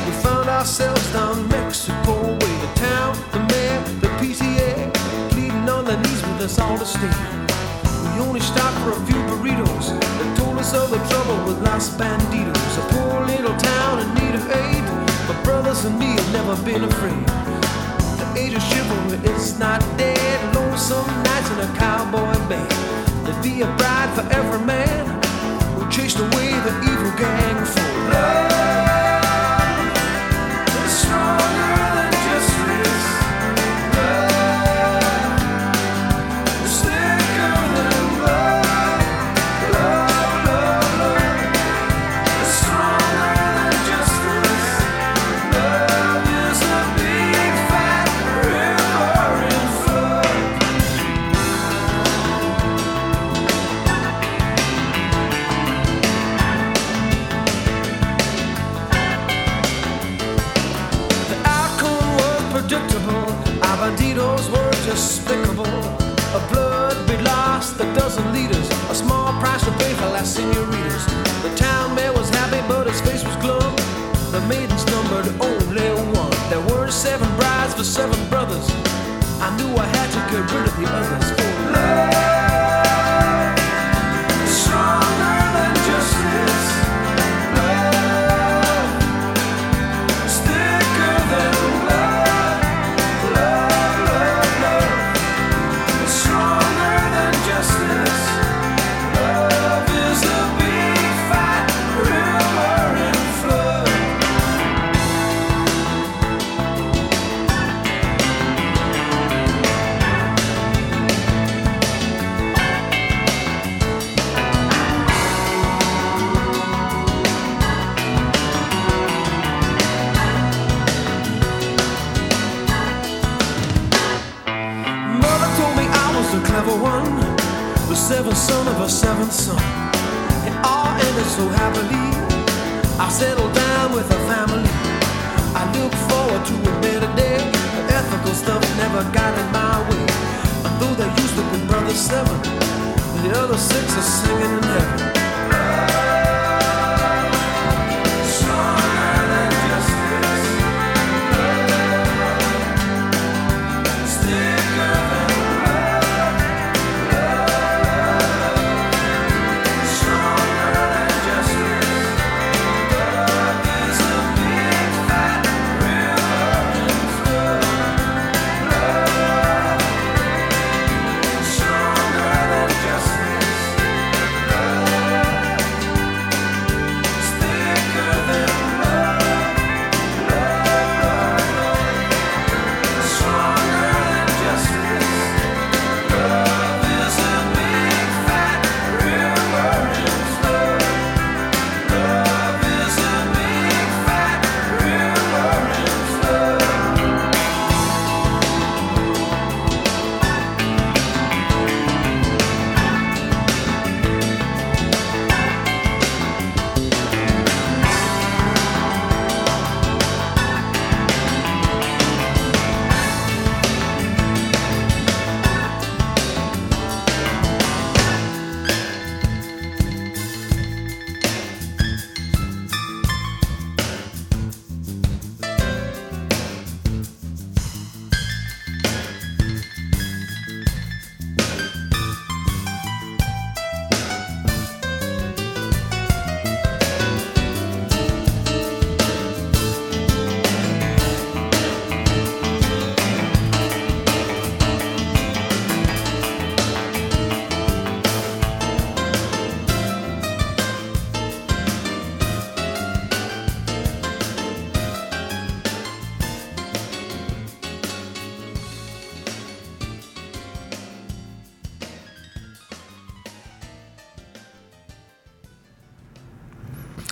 We 0.06 0.12
found 0.26 0.48
ourselves 0.48 1.04
down 1.12 1.48
Mexico 1.48 2.14
way. 2.40 2.54
The 2.64 2.72
town, 2.74 3.10
the 3.32 3.40
mayor, 3.52 3.80
the 4.02 4.10
PTA, 4.18 4.92
pleading 5.30 5.68
on 5.68 5.84
their 5.84 5.98
knees 5.98 6.22
with 6.26 6.46
us 6.46 6.58
all 6.58 6.78
to 6.78 6.86
stay. 6.86 7.16
We 8.14 8.20
only 8.26 8.40
stopped 8.40 8.78
for 8.82 8.92
a 8.92 9.02
few 9.06 9.20
burritos. 9.30 9.86
They 10.18 10.28
told 10.42 10.58
us 10.58 10.74
of 10.74 10.90
the 10.90 11.00
trouble 11.10 11.38
with 11.46 11.62
Los 11.62 11.90
Banditos. 11.98 12.72
A 12.82 12.84
poor 12.94 13.26
little 13.26 13.56
town 13.56 14.00
in 14.02 14.08
need 14.18 14.34
of 14.34 14.44
aid. 14.50 14.84
But 15.28 15.38
brothers 15.44 15.84
and 15.84 15.98
me 15.98 16.16
have 16.18 16.32
never 16.32 16.56
been 16.64 16.84
afraid. 16.84 17.69
Of 18.40 18.62
chivalry 18.62 19.18
is 19.34 19.58
not 19.58 19.80
dead. 19.98 20.54
Lonesome 20.54 21.06
nights 21.22 21.50
in 21.50 21.58
a 21.60 21.76
cowboy 21.76 22.32
band. 22.48 23.26
There'd 23.26 23.42
be 23.42 23.60
a 23.60 23.66
bride 23.76 24.10
for 24.14 24.22
every 24.34 24.64
man 24.64 25.22
who 25.74 25.88
chased 25.90 26.18
away 26.18 26.50
the 26.66 26.74
evil 26.90 27.12
gang 27.18 27.66
for 27.66 27.80
love. 28.10 28.89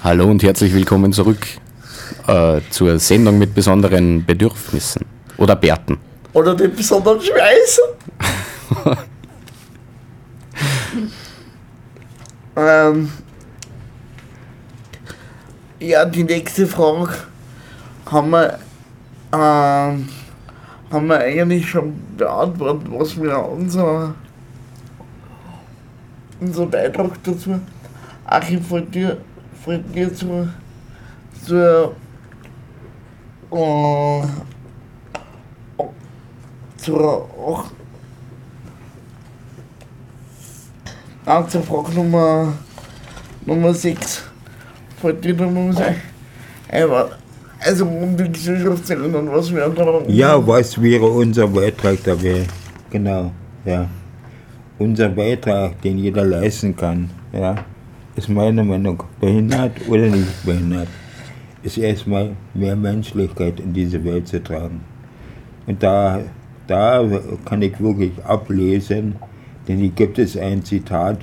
Hallo 0.05 0.31
und 0.31 0.45
herzlich 0.45 0.73
willkommen 0.75 1.13
zurück 1.13 1.45
äh, 2.29 2.61
zur 2.71 3.01
Sendung 3.01 3.37
mit 3.37 3.53
besonderen 3.53 4.25
Bedürfnissen. 4.25 5.05
Oder 5.39 5.57
Bärten. 5.57 5.99
Oder 6.35 6.55
den 6.55 6.73
besonderen 6.73 7.21
Schweiß. 7.21 7.81
ähm, 12.57 13.11
ja, 15.81 16.05
die 16.05 16.23
nächste 16.23 16.69
Frage 16.69 17.15
haben 18.07 18.31
wir, 18.31 18.57
ähm, 19.33 20.09
haben 20.93 21.07
wir 21.09 21.19
eigentlich 21.19 21.69
schon 21.69 21.95
beantwortet, 22.17 22.87
was 22.89 23.21
wir 23.21 23.37
unser, 23.37 24.15
unser 26.39 26.67
Beitrag 26.67 27.21
dazu. 27.25 27.61
Achim, 28.25 28.63
von 28.63 28.89
dir, 28.93 29.17
von 29.65 29.93
dir 29.93 30.13
zu, 30.15 30.49
äh, 31.47 31.89
zur, 36.77 37.29
zur 41.49 41.63
Frage 41.63 41.93
Nummer, 41.95 42.53
Nummer 43.45 43.75
6. 43.75 44.25
Fällt 45.01 45.25
dir 45.25 45.35
da 45.35 45.47
noch 45.47 45.69
was 45.69 45.81
ein? 45.81 45.97
Aber, 46.71 47.11
also 47.61 47.87
um 47.87 48.17
die 48.17 48.31
Gesellschaft 48.31 48.87
zu 48.87 48.95
ändern, 48.95 49.31
was 49.31 49.53
wir 49.55 49.69
da 49.69 50.03
Ja, 50.09 50.47
was 50.47 50.81
wäre 50.81 51.07
unser 51.07 51.47
Beitrag 51.49 52.03
da 52.05 52.21
wäre? 52.21 52.47
Genau, 52.91 53.33
ja. 53.65 53.89
Unser 54.79 55.09
Beitrag, 55.09 55.81
den 55.83 55.99
jeder 55.99 56.25
leisten 56.25 56.77
kann, 56.77 57.11
ja, 57.33 57.57
ist 58.19 58.29
meiner 58.29 58.65
Meinung 58.65 59.01
behindert 59.21 59.77
oder 59.89 60.09
nicht 60.09 60.45
behindert, 60.45 60.89
ist 61.63 61.79
erstmal 61.79 62.33
mehr 62.53 62.75
Menschlichkeit 62.75 63.61
in 63.61 63.73
diese 63.73 64.05
Welt 64.05 64.27
zu 64.27 64.43
tragen. 64.43 64.81
Und 65.67 65.81
da, 65.83 66.21
da 66.67 67.05
kann 67.45 67.63
ich 67.63 67.79
wirklich 67.79 68.13
ablesen, 68.25 69.15
denn 69.69 69.79
hier 69.79 69.91
gibt 69.91 70.19
es 70.19 70.37
ein 70.37 70.65
Zitat 70.65 71.19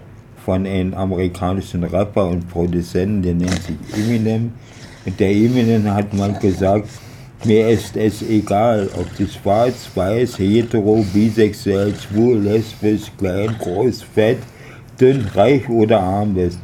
von 0.46 0.66
einem 0.66 0.94
amerikanischen 0.94 1.84
Rapper 1.84 2.30
und 2.30 2.48
Produzenten, 2.48 3.22
der 3.24 3.34
nennt 3.34 3.62
sich 3.64 3.76
Eminem. 3.94 4.54
Und 5.06 5.20
der 5.20 5.32
Eminem 5.32 5.94
hat 5.94 6.14
mal 6.14 6.34
gesagt, 6.40 6.88
mir 7.44 7.68
ist 7.70 7.98
es 7.98 8.22
egal, 8.22 8.90
ob 8.98 9.14
du 9.18 9.28
schwarz, 9.28 9.90
weiß, 9.94 10.40
hetero, 10.40 11.06
bisexuell, 11.14 11.94
schwul, 11.94 12.38
lesbisch, 12.38 13.12
klein, 13.18 13.54
groß, 13.60 14.02
fett, 14.02 14.40
dünn, 15.00 15.28
reich 15.34 15.68
oder 15.68 16.00
arm 16.00 16.36
bist. 16.36 16.60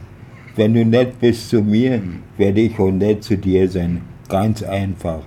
Wenn 0.62 0.76
du 0.76 0.86
nett 0.86 1.20
bist 1.20 1.50
zu 1.50 1.64
mir, 1.64 2.00
werde 2.38 2.62
ich 2.62 2.78
auch 2.78 2.92
nett 2.92 3.24
zu 3.24 3.36
dir 3.36 3.68
sein. 3.68 4.04
Ganz 4.30 4.62
einfach. 4.62 5.22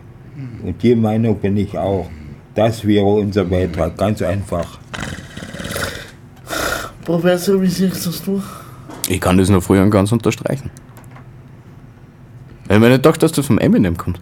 Und 0.63 0.81
die 0.81 0.95
Meinung 0.95 1.37
bin 1.41 1.57
ich 1.57 1.77
auch. 1.77 2.09
Das 2.55 2.87
wäre 2.87 3.05
unser 3.05 3.43
Beitrag. 3.43 3.99
Ganz 3.99 4.23
einfach. 4.23 4.79
Professor, 7.05 7.61
wie 7.61 7.67
siehst 7.67 8.07
das 8.07 8.23
du? 8.23 8.41
Ich 9.09 9.21
kann 9.21 9.37
das 9.37 9.49
noch 9.49 9.61
früher 9.61 9.83
und 9.83 9.91
ganz 9.91 10.13
unterstreichen. 10.13 10.71
Hätte 12.69 12.79
mir 12.79 12.91
nicht 12.91 13.03
gedacht, 13.03 13.21
dass 13.21 13.33
das 13.33 13.45
vom 13.45 13.59
Eminem 13.59 13.97
kommt. 13.97 14.21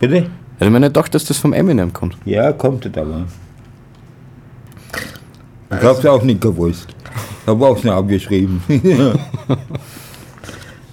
Bitte? 0.00 0.30
Hätte 0.58 0.70
mir 0.70 0.80
nicht 0.80 0.94
gedacht, 0.94 1.14
dass 1.14 1.26
das 1.26 1.36
vom 1.36 1.52
Eminem 1.52 1.92
kommt. 1.92 2.16
Ja, 2.24 2.50
kommt 2.54 2.86
es 2.86 2.96
aber. 2.96 3.26
Ich 5.70 5.82
hab's 5.82 6.06
auch 6.06 6.22
nicht 6.22 6.40
gewusst. 6.40 6.96
Ich 7.42 7.46
habe 7.46 7.66
auch 7.66 7.76
schon 7.76 7.90
abgeschrieben. 7.90 8.62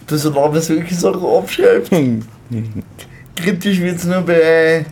Dass 0.08 0.26
er 0.26 0.32
da 0.32 0.62
solche 0.62 0.96
Sachen 0.96 1.26
abschreibt. 1.26 1.90
Kritisch 3.36 3.80
wird 3.80 3.98
es 3.98 4.06
nur 4.06 4.22
bei 4.22 4.86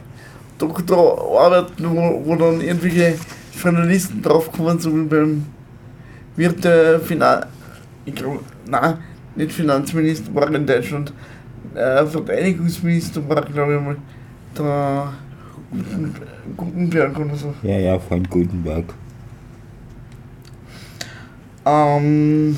Doktorarbeiten, 0.58 1.90
wo, 1.90 2.22
wo 2.26 2.36
dann 2.36 2.62
irgendwelche 2.62 3.16
Journalisten 3.62 4.22
draufkommen, 4.22 4.80
so 4.80 4.96
wie 4.96 5.04
beim 5.04 5.46
wird 6.36 6.64
der 6.64 7.00
Finan 7.00 7.46
ich 8.06 8.16
glaube, 8.16 8.40
nein, 8.68 8.98
nicht 9.36 9.52
Finanzminister 9.52 10.34
war 10.34 10.54
in 10.54 10.66
Deutschland, 10.66 11.14
äh, 11.76 12.06
Verteidigungsminister 12.06 13.28
war, 13.28 13.44
glaube 13.46 13.76
ich 13.76 13.82
mal, 13.82 13.98
der 14.58 15.14
Guten, 15.72 16.14
Gutenberg 16.58 17.18
oder 17.18 17.36
so. 17.36 17.54
ja, 17.64 17.78
ja, 17.78 18.00
von 18.00 18.24
Gutenberg. 18.24 18.86
Ähm, 21.66 22.58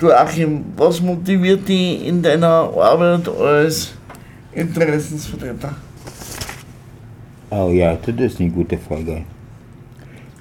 du 0.00 0.10
Achim, 0.12 0.64
was 0.76 1.00
motiviert 1.00 1.68
dich 1.68 2.06
in 2.06 2.22
deiner 2.22 2.70
Arbeit 2.76 3.28
als 3.28 3.92
Interessensvertreter? 4.52 5.76
Oh 7.50 7.70
ja, 7.70 7.96
das 7.96 8.32
ist 8.32 8.40
eine 8.40 8.50
gute 8.50 8.78
Frage. 8.78 9.22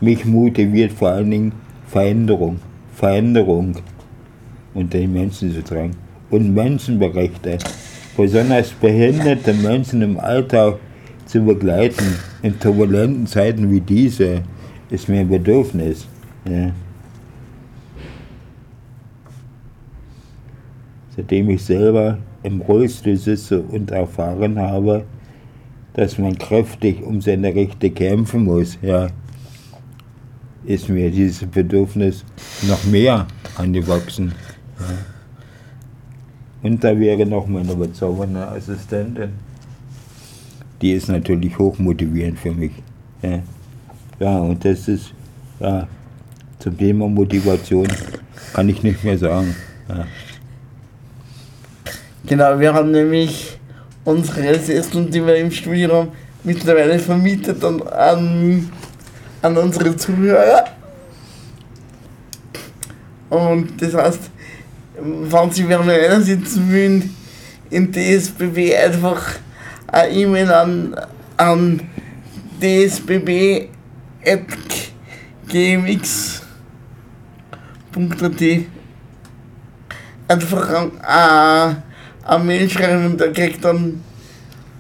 Mich 0.02 0.24
motiviert 0.26 0.94
vor 0.94 1.10
allen 1.10 1.30
Dingen 1.30 1.52
Veränderung. 1.88 2.60
Veränderung 2.96 3.76
unter 4.74 4.98
den 4.98 5.14
Menschen 5.14 5.54
zu 5.54 5.64
tragen. 5.64 5.96
Und 6.30 6.54
Menschenrechte, 6.54 7.58
besonders 8.16 8.70
behinderte 8.72 9.54
Menschen 9.54 10.02
im 10.02 10.20
Alltag 10.20 10.76
zu 11.26 11.42
begleiten, 11.42 12.16
in 12.44 12.60
turbulenten 12.60 13.26
Zeiten 13.26 13.70
wie 13.72 13.82
diese, 13.82 14.42
ist 14.90 15.10
mir 15.10 15.22
ein 15.22 15.30
Bedürfnis. 15.30 16.06
Ja. 16.46 16.72
Seitdem 21.20 21.50
ich 21.50 21.66
selber 21.66 22.18
im 22.44 22.62
Rollstuhl 22.62 23.18
sitze 23.18 23.60
und 23.62 23.92
erfahren 23.92 24.58
habe, 24.58 25.04
dass 25.92 26.18
man 26.18 26.38
kräftig 26.38 27.04
um 27.04 27.20
seine 27.20 27.54
Rechte 27.54 27.90
kämpfen 27.90 28.46
muss, 28.46 28.78
ja, 28.82 29.10
ist 30.64 30.88
mir 30.88 31.12
dieses 31.12 31.46
Bedürfnis 31.46 32.24
noch 32.70 32.82
mehr 32.86 33.28
angewachsen. 33.58 34.32
Ja. 34.80 34.86
Und 36.64 36.82
da 36.86 36.98
wäre 36.98 37.26
noch 37.26 37.48
meine 37.48 37.76
bezaubernde 37.76 38.48
Assistentin. 38.48 39.32
Die 40.82 40.94
ist 40.94 41.10
natürlich 41.10 41.60
hochmotivierend 41.60 42.40
für 42.40 42.52
mich. 42.52 42.72
Ja, 43.22 43.40
ja 44.22 44.38
und 44.38 44.64
das 44.64 44.88
ist, 44.88 45.14
ja, 45.60 45.86
zum 46.60 46.78
Thema 46.78 47.10
Motivation 47.10 47.90
kann 48.54 48.70
ich 48.70 48.82
nicht 48.84 49.04
mehr 49.04 49.18
sagen. 49.18 49.54
Ja. 49.90 50.08
Genau, 52.26 52.60
wir 52.60 52.74
haben 52.74 52.92
nämlich 52.92 53.58
unsere 54.04 54.60
Sessel, 54.60 55.06
die 55.06 55.26
wir 55.26 55.36
im 55.38 55.52
Studium 55.52 56.10
mittlerweile 56.44 57.00
vermietet 57.00 57.64
an, 57.64 57.82
an, 57.84 58.72
an 59.42 59.58
unsere 59.58 59.96
Zuhörer. 59.96 60.66
Und 63.30 63.82
das 63.82 63.94
heißt, 63.94 64.32
wenn 65.02 65.52
Sie 65.52 65.66
wieder 65.66 65.84
mal 65.84 66.00
einsitzen 66.10 66.70
wollen, 66.72 67.16
in 67.70 67.92
DSBB 67.92 68.76
einfach 68.76 69.36
eine 69.88 70.12
E-Mail 70.12 70.52
an, 70.52 70.96
an 71.38 71.82
dsbb.gmx.at 72.62 73.70
einfach 80.28 80.70
an, 80.70 80.92
äh, 81.02 81.89
eine 82.30 82.44
Mail 82.44 82.70
schreiben 82.70 83.06
und 83.08 83.20
der 83.20 83.34
kriegt 83.34 83.64
dann 83.66 84.02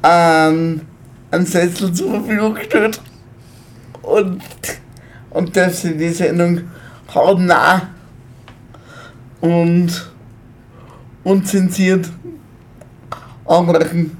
einen, 0.01 0.81
einen 1.31 1.45
Sessel 1.45 1.91
zur 1.93 2.11
Verfügung 2.11 2.53
gestellt 2.53 3.01
und, 4.03 4.41
und 5.31 5.57
darf 5.57 5.73
sich 5.73 5.97
die 5.97 6.09
Sendung 6.09 6.61
hautnah 7.13 7.89
und 9.41 10.11
unzensiert 11.23 12.09
anreichen. 13.45 14.15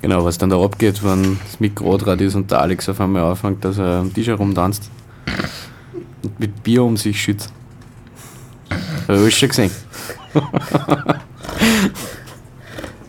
Genau, 0.00 0.24
was 0.24 0.38
dann 0.38 0.48
da 0.48 0.62
abgeht, 0.62 1.04
wenn 1.04 1.38
das 1.44 1.60
Mikro 1.60 1.98
dran 1.98 2.18
ist 2.20 2.34
und 2.34 2.50
der 2.50 2.60
Alex 2.60 2.88
auf 2.88 3.00
einmal 3.00 3.22
anfängt, 3.24 3.64
dass 3.64 3.78
er 3.78 3.98
am 3.98 4.14
Tisch 4.14 4.28
herumtanzt 4.28 4.88
und 6.22 6.40
mit 6.40 6.62
Bier 6.62 6.84
um 6.84 6.96
sich 6.96 7.20
schützt. 7.20 7.52
Habe 9.06 9.28
ich 9.28 9.36
schon 9.36 9.48
gesehen. 9.48 9.70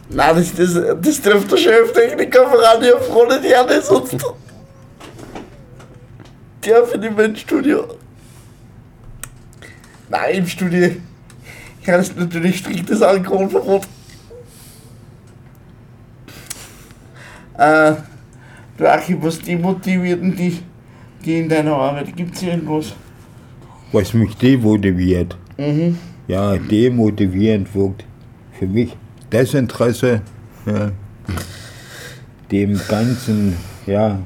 Nein, 0.09 0.35
das, 0.35 0.53
das, 0.53 0.73
das 1.01 1.21
trifft 1.21 1.51
der 1.51 1.57
Cheftechniker 1.57 2.49
von 2.49 2.59
Radio 2.59 2.99
Frone, 2.99 3.39
die 3.41 3.55
hat 3.55 3.71
es 3.71 3.87
sonst. 3.87 4.17
Der 6.65 6.85
für 6.85 6.99
die 6.99 7.09
Mensch-Studio. 7.09 7.87
Nein, 10.09 10.35
im 10.35 10.47
Studio 10.47 10.89
herrscht 11.81 12.17
natürlich 12.17 12.57
striktes 12.57 13.01
Alkoholverbot. 13.01 13.83
Äh, 17.57 17.93
du 18.77 18.91
Achim, 18.91 19.23
was 19.23 19.39
demotiviert 19.39 20.21
denn 20.21 20.35
dich, 20.35 20.61
die 21.23 21.39
in 21.39 21.47
deiner 21.49 21.73
Arbeit? 21.75 22.15
Gibt 22.15 22.35
es 22.35 22.43
irgendwas? 22.43 22.93
Was 23.91 24.13
mich 24.13 24.35
demotiviert. 24.35 25.37
Mhm. 25.57 25.97
Ja, 26.31 26.55
demotivierend 26.55 27.75
wirkt. 27.75 28.05
Für 28.57 28.65
mich 28.65 28.95
Desinteresse, 29.33 30.21
ja, 30.65 30.91
dem 32.49 32.79
Ganzen, 32.87 33.57
ja, 33.85 34.17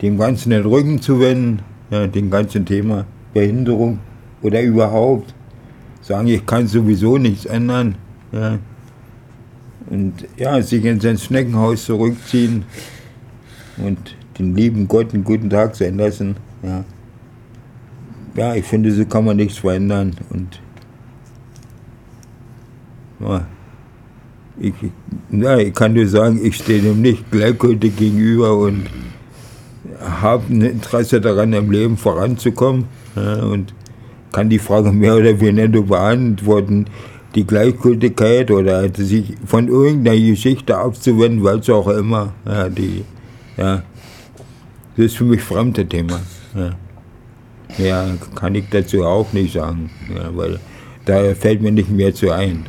dem 0.00 0.16
Ganzen 0.16 0.50
den 0.50 0.62
Rücken 0.62 1.02
zu 1.02 1.18
wenden, 1.18 1.60
ja, 1.90 2.06
dem 2.06 2.30
ganzen 2.30 2.64
Thema 2.64 3.04
Behinderung 3.34 3.98
oder 4.42 4.62
überhaupt 4.62 5.34
sagen, 6.02 6.28
ich 6.28 6.46
kann 6.46 6.68
sowieso 6.68 7.18
nichts 7.18 7.46
ändern. 7.46 7.96
Ja. 8.30 8.58
Und 9.90 10.24
ja, 10.36 10.62
sich 10.62 10.84
in 10.84 11.00
sein 11.00 11.18
Schneckenhaus 11.18 11.86
zurückziehen 11.86 12.64
und 13.78 14.14
den 14.38 14.54
lieben 14.54 14.86
Gott 14.86 15.12
einen 15.14 15.24
guten 15.24 15.50
Tag 15.50 15.74
sein 15.74 15.96
lassen. 15.96 16.36
Ja, 16.62 16.84
ja 18.36 18.54
ich 18.54 18.64
finde, 18.64 18.92
so 18.92 19.04
kann 19.04 19.24
man 19.24 19.36
nichts 19.36 19.58
verändern. 19.58 20.14
Und 20.30 20.60
ich, 24.60 24.74
ja, 25.30 25.56
ich 25.58 25.74
kann 25.74 25.92
nur 25.92 26.06
sagen, 26.06 26.40
ich 26.42 26.56
stehe 26.56 26.82
dem 26.82 27.00
nicht 27.00 27.30
gleichgültig 27.30 27.96
gegenüber 27.96 28.56
und 28.56 28.86
habe 30.00 30.44
ein 30.50 30.62
Interesse 30.62 31.20
daran, 31.20 31.52
im 31.52 31.70
Leben 31.70 31.96
voranzukommen. 31.96 32.86
Ja, 33.16 33.42
und 33.42 33.74
kann 34.32 34.48
die 34.48 34.58
Frage 34.58 34.92
mehr 34.92 35.16
oder 35.16 35.40
weniger 35.40 35.82
beantworten. 35.82 36.86
Die 37.34 37.46
Gleichgültigkeit 37.46 38.50
oder 38.50 38.88
sich 38.94 39.34
von 39.44 39.68
irgendeiner 39.68 40.18
Geschichte 40.18 40.76
abzuwenden, 40.76 41.46
es 41.46 41.68
auch 41.68 41.88
immer, 41.88 42.32
ja, 42.46 42.68
die, 42.68 43.04
ja, 43.56 43.82
das 44.96 45.06
ist 45.06 45.16
für 45.16 45.24
mich 45.24 45.42
fremde 45.42 45.86
Thema. 45.86 46.20
Ja. 46.54 47.84
ja, 47.84 48.06
kann 48.34 48.54
ich 48.54 48.64
dazu 48.70 49.04
auch 49.04 49.32
nicht 49.32 49.52
sagen, 49.52 49.90
ja, 50.14 50.30
weil 50.34 50.58
da 51.04 51.34
fällt 51.34 51.60
mir 51.60 51.70
nicht 51.70 51.90
mehr 51.90 52.14
zu 52.14 52.30
ein. 52.30 52.64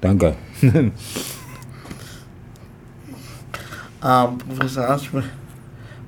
Danke. 0.00 0.34
Ähm, 0.62 0.92
Professor 4.48 4.88
Aschbe, 4.88 5.22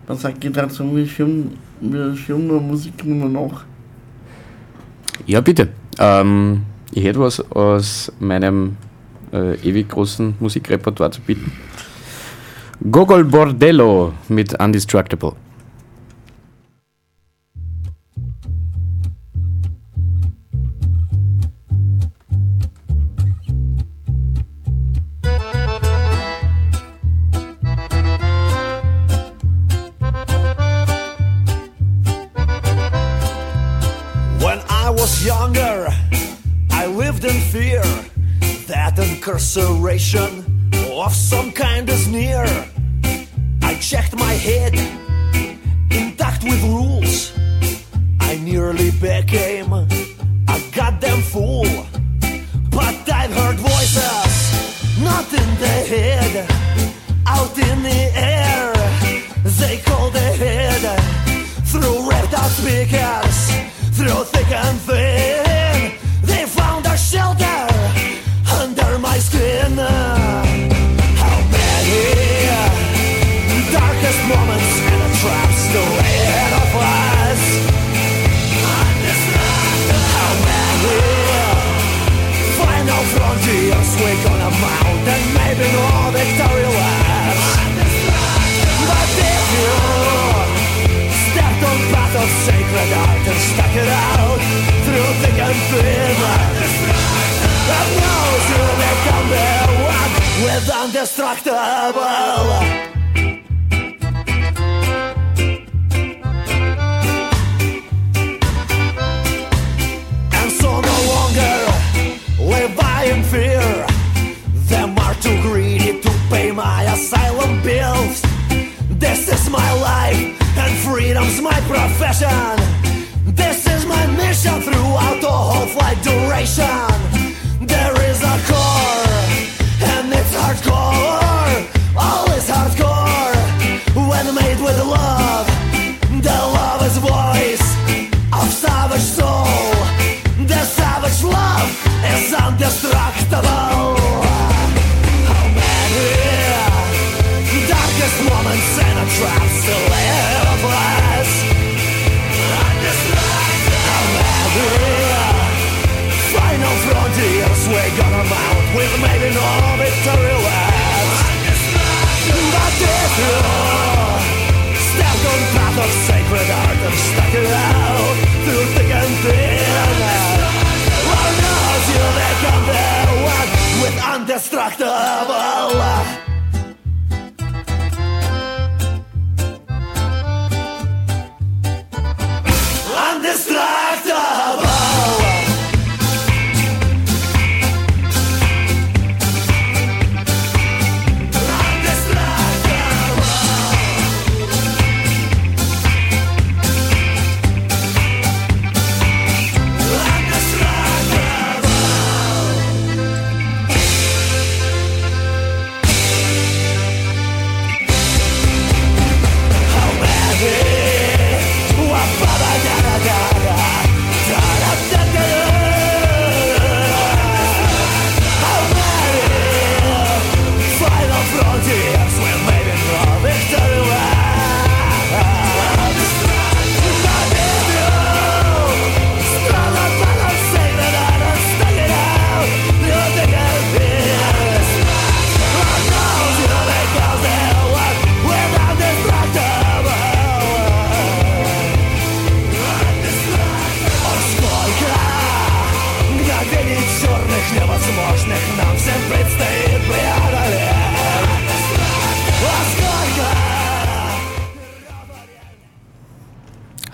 was 0.07 0.23
sagt 0.23 0.43
ihr 0.45 0.51
dazu? 0.51 0.97
Wir 0.97 1.07
stimmen, 1.07 1.59
wir 1.81 2.17
stimmen 2.17 2.47
nur 2.47 2.61
Musiknummer 2.61 3.29
noch. 3.29 3.65
Ja, 5.27 5.41
bitte. 5.41 5.69
Ähm, 5.99 6.63
ich 6.93 7.05
hätte 7.05 7.21
was 7.21 7.41
aus 7.53 8.13
meinem 8.19 8.77
äh, 9.33 9.55
ewig 9.67 9.89
großen 9.89 10.35
Musikrepertoire 10.41 11.11
zu 11.11 11.21
bieten. 11.21 11.53
Gogol 12.91 13.25
Bordello 13.25 14.13
mit 14.29 14.61
Undestructible. 14.61 15.35
Fear 37.53 37.83
that 38.67 38.99
incarceration 38.99 40.71
of 40.91 41.13
some 41.13 41.53
kind 41.53 41.87
is 41.91 42.09
near. 42.09 42.47
I 43.61 43.75
checked 43.75 44.17
my 44.17 44.33
head, 44.33 44.73
intact 45.91 46.45
with 46.45 46.63
rules. 46.65 47.31
I 48.21 48.37
nearly 48.37 48.91
became 48.93 49.71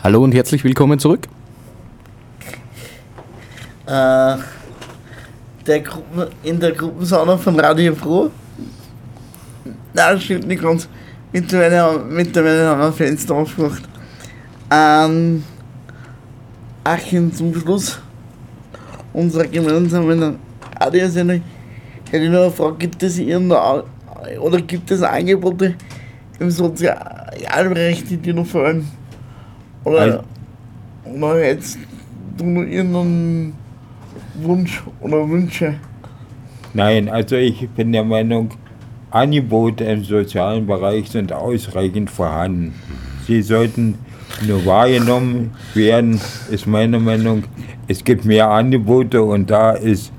Hallo 0.08 0.24
und 0.24 0.32
herzlich 0.32 0.64
willkommen 0.64 0.98
zurück. 0.98 1.28
Äh, 3.84 4.36
der 5.66 5.80
Gruppen, 5.84 6.28
in 6.42 6.58
der 6.58 6.72
Gruppensauna 6.72 7.36
von 7.36 7.60
Radio 7.60 7.94
Pro. 7.94 8.30
Nein, 9.92 10.18
stimmt 10.18 10.46
nicht 10.46 10.62
ganz. 10.62 10.88
Mittlerweile, 11.30 11.82
haben- 11.82 12.14
mittlerweile 12.14 12.68
haben 12.68 12.80
wir 12.80 12.92
Fenster 12.94 13.34
aufgemacht. 13.34 13.82
Ähm, 14.70 15.44
Achim, 16.84 17.30
zum 17.30 17.54
Schluss 17.54 17.98
unserer 19.12 19.44
gemeinsamen 19.44 20.38
Radiosendung 20.80 21.42
hätte 22.10 22.24
ich 22.24 22.30
noch 22.30 22.44
eine 22.44 22.50
Frage, 22.50 22.76
gibt 22.78 23.02
es 23.02 23.18
irgendeine, 23.18 23.84
oder 24.40 24.58
gibt 24.62 24.90
es 24.90 25.02
Angebote 25.02 25.74
im 26.38 26.50
Sozialbereich, 26.50 28.04
die 28.04 28.16
dir 28.16 28.32
noch 28.32 28.46
fallen? 28.46 28.88
Oder, 29.84 30.24
oder 31.04 31.40
hättest 31.40 31.78
du 32.36 32.44
noch 32.44 32.62
irgendeinen 32.62 33.54
Wunsch 34.42 34.82
oder 35.00 35.28
Wünsche? 35.28 35.74
Nein, 36.74 37.08
also 37.08 37.36
ich 37.36 37.68
bin 37.70 37.92
der 37.92 38.04
Meinung, 38.04 38.50
Angebote 39.10 39.84
im 39.84 40.04
sozialen 40.04 40.66
Bereich 40.66 41.08
sind 41.08 41.32
ausreichend 41.32 42.10
vorhanden. 42.10 42.74
Sie 43.26 43.40
sollten 43.42 43.94
nur 44.46 44.64
wahrgenommen 44.66 45.52
werden, 45.74 46.20
ist 46.50 46.66
meine 46.66 47.00
Meinung. 47.00 47.44
Es 47.88 48.04
gibt 48.04 48.24
mehr 48.26 48.50
Angebote 48.50 49.22
und 49.22 49.50
da 49.50 49.72
ist, 49.72 50.12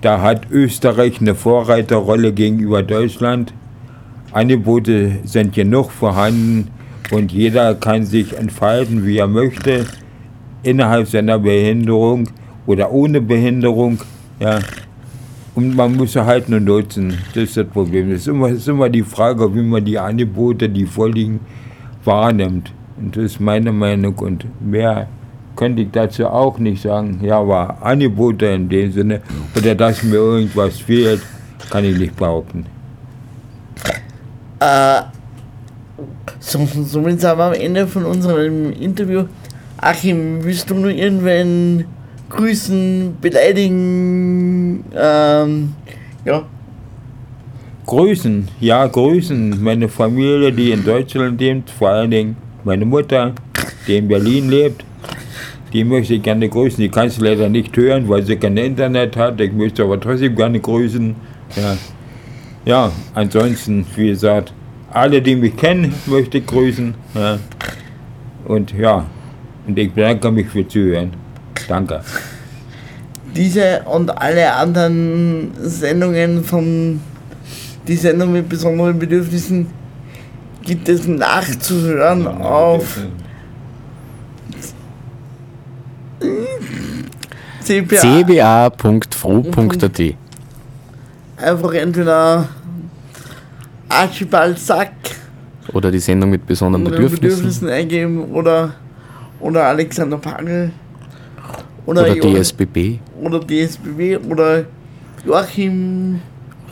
da 0.00 0.22
hat 0.22 0.50
Österreich 0.50 1.20
eine 1.20 1.34
Vorreiterrolle 1.34 2.32
gegenüber 2.32 2.82
Deutschland. 2.82 3.52
Angebote 4.32 5.18
sind 5.24 5.54
genug 5.54 5.90
vorhanden 5.90 6.70
und 7.10 7.32
jeder 7.32 7.74
kann 7.74 8.04
sich 8.04 8.36
entfalten, 8.36 9.06
wie 9.06 9.18
er 9.18 9.28
möchte, 9.28 9.86
innerhalb 10.62 11.08
seiner 11.08 11.38
Behinderung 11.38 12.28
oder 12.66 12.92
ohne 12.92 13.20
Behinderung. 13.20 13.98
Ja. 14.40 14.58
Und 15.54 15.74
man 15.74 15.96
muss 15.96 16.14
halt 16.14 16.48
nur 16.48 16.60
nutzen. 16.60 17.18
Das 17.34 17.44
ist 17.44 17.56
das 17.56 17.66
Problem. 17.66 18.12
Es 18.12 18.20
ist 18.22 18.28
immer, 18.28 18.48
ist 18.48 18.68
immer 18.68 18.88
die 18.88 19.02
Frage, 19.02 19.52
wie 19.54 19.62
man 19.62 19.84
die 19.84 19.98
Angebote, 19.98 20.68
die 20.68 20.86
vorliegen, 20.86 21.40
wahrnimmt. 22.04 22.72
Und 22.96 23.16
das 23.16 23.24
ist 23.24 23.40
meine 23.40 23.72
Meinung. 23.72 24.14
Und 24.16 24.46
mehr 24.60 25.08
könnte 25.56 25.82
ich 25.82 25.90
dazu 25.90 26.26
auch 26.26 26.58
nicht 26.58 26.82
sagen. 26.82 27.20
Ja, 27.22 27.40
aber 27.40 27.82
Angebote 27.82 28.46
in 28.46 28.68
dem 28.68 28.92
Sinne, 28.92 29.20
oder 29.56 29.74
dass 29.74 30.02
mir 30.02 30.16
irgendwas 30.16 30.78
fehlt, 30.78 31.22
kann 31.70 31.84
ich 31.84 31.98
nicht 31.98 32.14
behaupten. 32.16 32.66
Äh, 34.60 35.02
so, 36.40 36.66
somit 36.84 37.20
sind 37.20 37.38
wir 37.38 37.44
am 37.44 37.52
Ende 37.52 37.86
von 37.86 38.04
unserem 38.04 38.72
Interview. 38.72 39.24
Achim, 39.78 40.42
willst 40.44 40.70
du 40.70 40.74
nur 40.74 40.90
irgendwen 40.90 41.84
grüßen, 42.30 43.16
beleidigen? 43.20 44.84
Ähm, 44.94 45.74
ja. 46.24 46.44
Grüßen, 47.86 48.48
ja, 48.60 48.86
grüßen. 48.86 49.62
Meine 49.62 49.88
Familie, 49.88 50.52
die 50.52 50.72
in 50.72 50.84
Deutschland 50.84 51.40
lebt, 51.40 51.70
vor 51.70 51.88
allen 51.90 52.10
Dingen 52.10 52.36
meine 52.64 52.84
Mutter, 52.84 53.32
die 53.86 53.96
in 53.96 54.08
Berlin 54.08 54.50
lebt, 54.50 54.84
die 55.72 55.84
möchte 55.84 56.14
ich 56.14 56.22
gerne 56.22 56.48
grüßen. 56.48 56.78
Die 56.78 56.88
kannst 56.88 57.20
du 57.20 57.24
leider 57.24 57.48
nicht 57.48 57.76
hören, 57.76 58.08
weil 58.08 58.22
sie 58.22 58.36
kein 58.36 58.56
Internet 58.56 59.16
hat. 59.16 59.40
Ich 59.40 59.52
möchte 59.52 59.82
aber 59.82 59.98
trotzdem 60.00 60.36
gerne 60.36 60.60
grüßen. 60.60 61.14
Ja, 61.56 61.76
ja 62.64 62.92
ansonsten, 63.14 63.86
wie 63.96 64.08
gesagt, 64.08 64.52
alle, 64.90 65.22
die 65.22 65.36
mich 65.36 65.56
kennen, 65.56 65.94
möchte 66.06 66.38
ich 66.38 66.46
grüßen. 66.46 66.94
Ja. 67.14 67.38
Und 68.44 68.72
ja, 68.72 69.06
und 69.66 69.78
ich 69.78 69.92
bedanke 69.92 70.30
mich 70.30 70.48
für 70.48 70.66
Zuhören. 70.66 71.12
Danke. 71.68 72.00
Diese 73.34 73.82
und 73.84 74.10
alle 74.10 74.54
anderen 74.54 75.52
Sendungen 75.60 76.42
von 76.42 77.00
die 77.86 77.96
Sendung 77.96 78.32
mit 78.32 78.48
besonderen 78.48 78.98
Bedürfnissen 78.98 79.66
gibt 80.62 80.88
es 80.88 81.06
nachzuhören 81.06 82.26
auf 82.26 82.98
cba.fro.at 87.62 88.72
Einfach 91.36 91.74
entweder 91.74 92.48
Archibald 93.88 94.58
Sack 94.58 94.92
oder 95.72 95.90
die 95.90 95.98
Sendung 95.98 96.30
mit 96.30 96.46
besonderen 96.46 96.84
Bedürfnissen. 96.84 97.20
Bedürfnissen 97.20 97.68
eingeben. 97.68 98.32
Oder, 98.32 98.74
oder 99.40 99.64
Alexander 99.64 100.18
Pangel 100.18 100.70
oder, 101.86 102.02
oder 102.02 102.14
DSBB 102.14 102.98
oder 103.20 103.40
DSBB 103.40 104.18
oder 104.28 104.64
Joachim. 105.24 106.20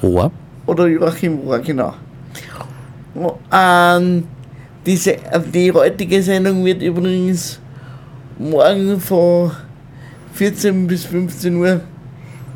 Rohr. 0.02 0.30
oder 0.66 0.86
Joachim 0.86 1.38
Rohr, 1.38 1.58
genau. 1.60 1.94
Ähm, 3.50 4.24
diese, 4.84 5.16
die 5.54 5.72
heutige 5.72 6.22
Sendung 6.22 6.64
wird 6.64 6.82
übrigens 6.82 7.58
morgen 8.38 9.00
von 9.00 9.52
14 10.34 10.86
bis 10.86 11.06
15 11.06 11.56
Uhr 11.56 11.80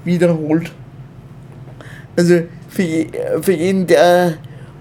wiederholt. 0.05 0.71
Also 2.17 2.43
für, 2.69 3.07
für 3.41 3.53
jeden, 3.53 3.87
der, 3.87 4.35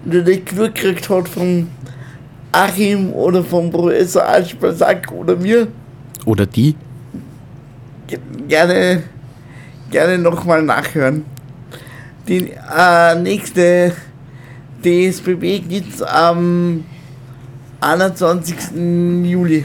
der 0.04 0.22
das 0.22 0.44
Glück 0.44 0.74
gekriegt 0.74 1.08
hat 1.10 1.28
von 1.28 1.68
Achim 2.52 3.12
oder 3.12 3.44
vom 3.44 3.70
Professor 3.70 4.26
Aschbalsack 4.28 5.10
oder 5.12 5.36
mir, 5.36 5.68
Oder 6.26 6.46
die. 6.46 6.74
ge- 8.06 8.18
gerne, 8.48 9.02
gerne 9.90 10.18
nochmal 10.18 10.62
nachhören. 10.62 11.24
Die 12.28 12.50
äh, 12.76 13.14
nächste 13.20 13.92
DSBB 14.84 15.60
gibt 15.68 15.94
es 15.94 16.02
am 16.02 16.84
21. 17.80 18.56
Juli. 19.24 19.64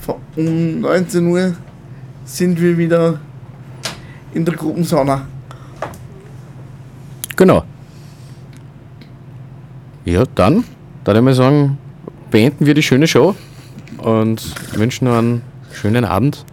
Von- 0.00 0.16
Um 0.36 0.80
19 0.80 1.26
Uhr 1.28 1.54
sind 2.24 2.60
wir 2.60 2.76
wieder 2.76 3.20
in 4.34 4.44
der 4.44 4.54
Gruppensauna. 4.54 5.26
Genau. 7.36 7.64
Ja, 10.04 10.24
dann, 10.34 10.64
da 11.04 11.14
ich 11.14 11.22
mal 11.22 11.34
sagen, 11.34 11.78
beenden 12.30 12.66
wir 12.66 12.74
die 12.74 12.82
schöne 12.82 13.06
Show 13.06 13.34
und 13.98 14.42
wünschen 14.76 15.06
noch 15.06 15.16
einen 15.16 15.42
schönen 15.72 16.04
Abend. 16.04 16.44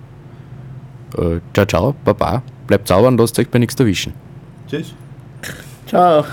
Äh, 1.18 1.40
ciao, 1.54 1.66
ciao, 1.66 1.96
baba. 2.06 2.44
Bleibt 2.68 2.88
sauber 2.88 3.10
und 3.10 3.20
lasst 3.20 3.38
euch 3.40 3.50
bei 3.50 3.60
nichts 3.60 3.80
erwischen. 3.80 4.14
Tschüss. 4.70 4.94
Ciao. 5.88 6.24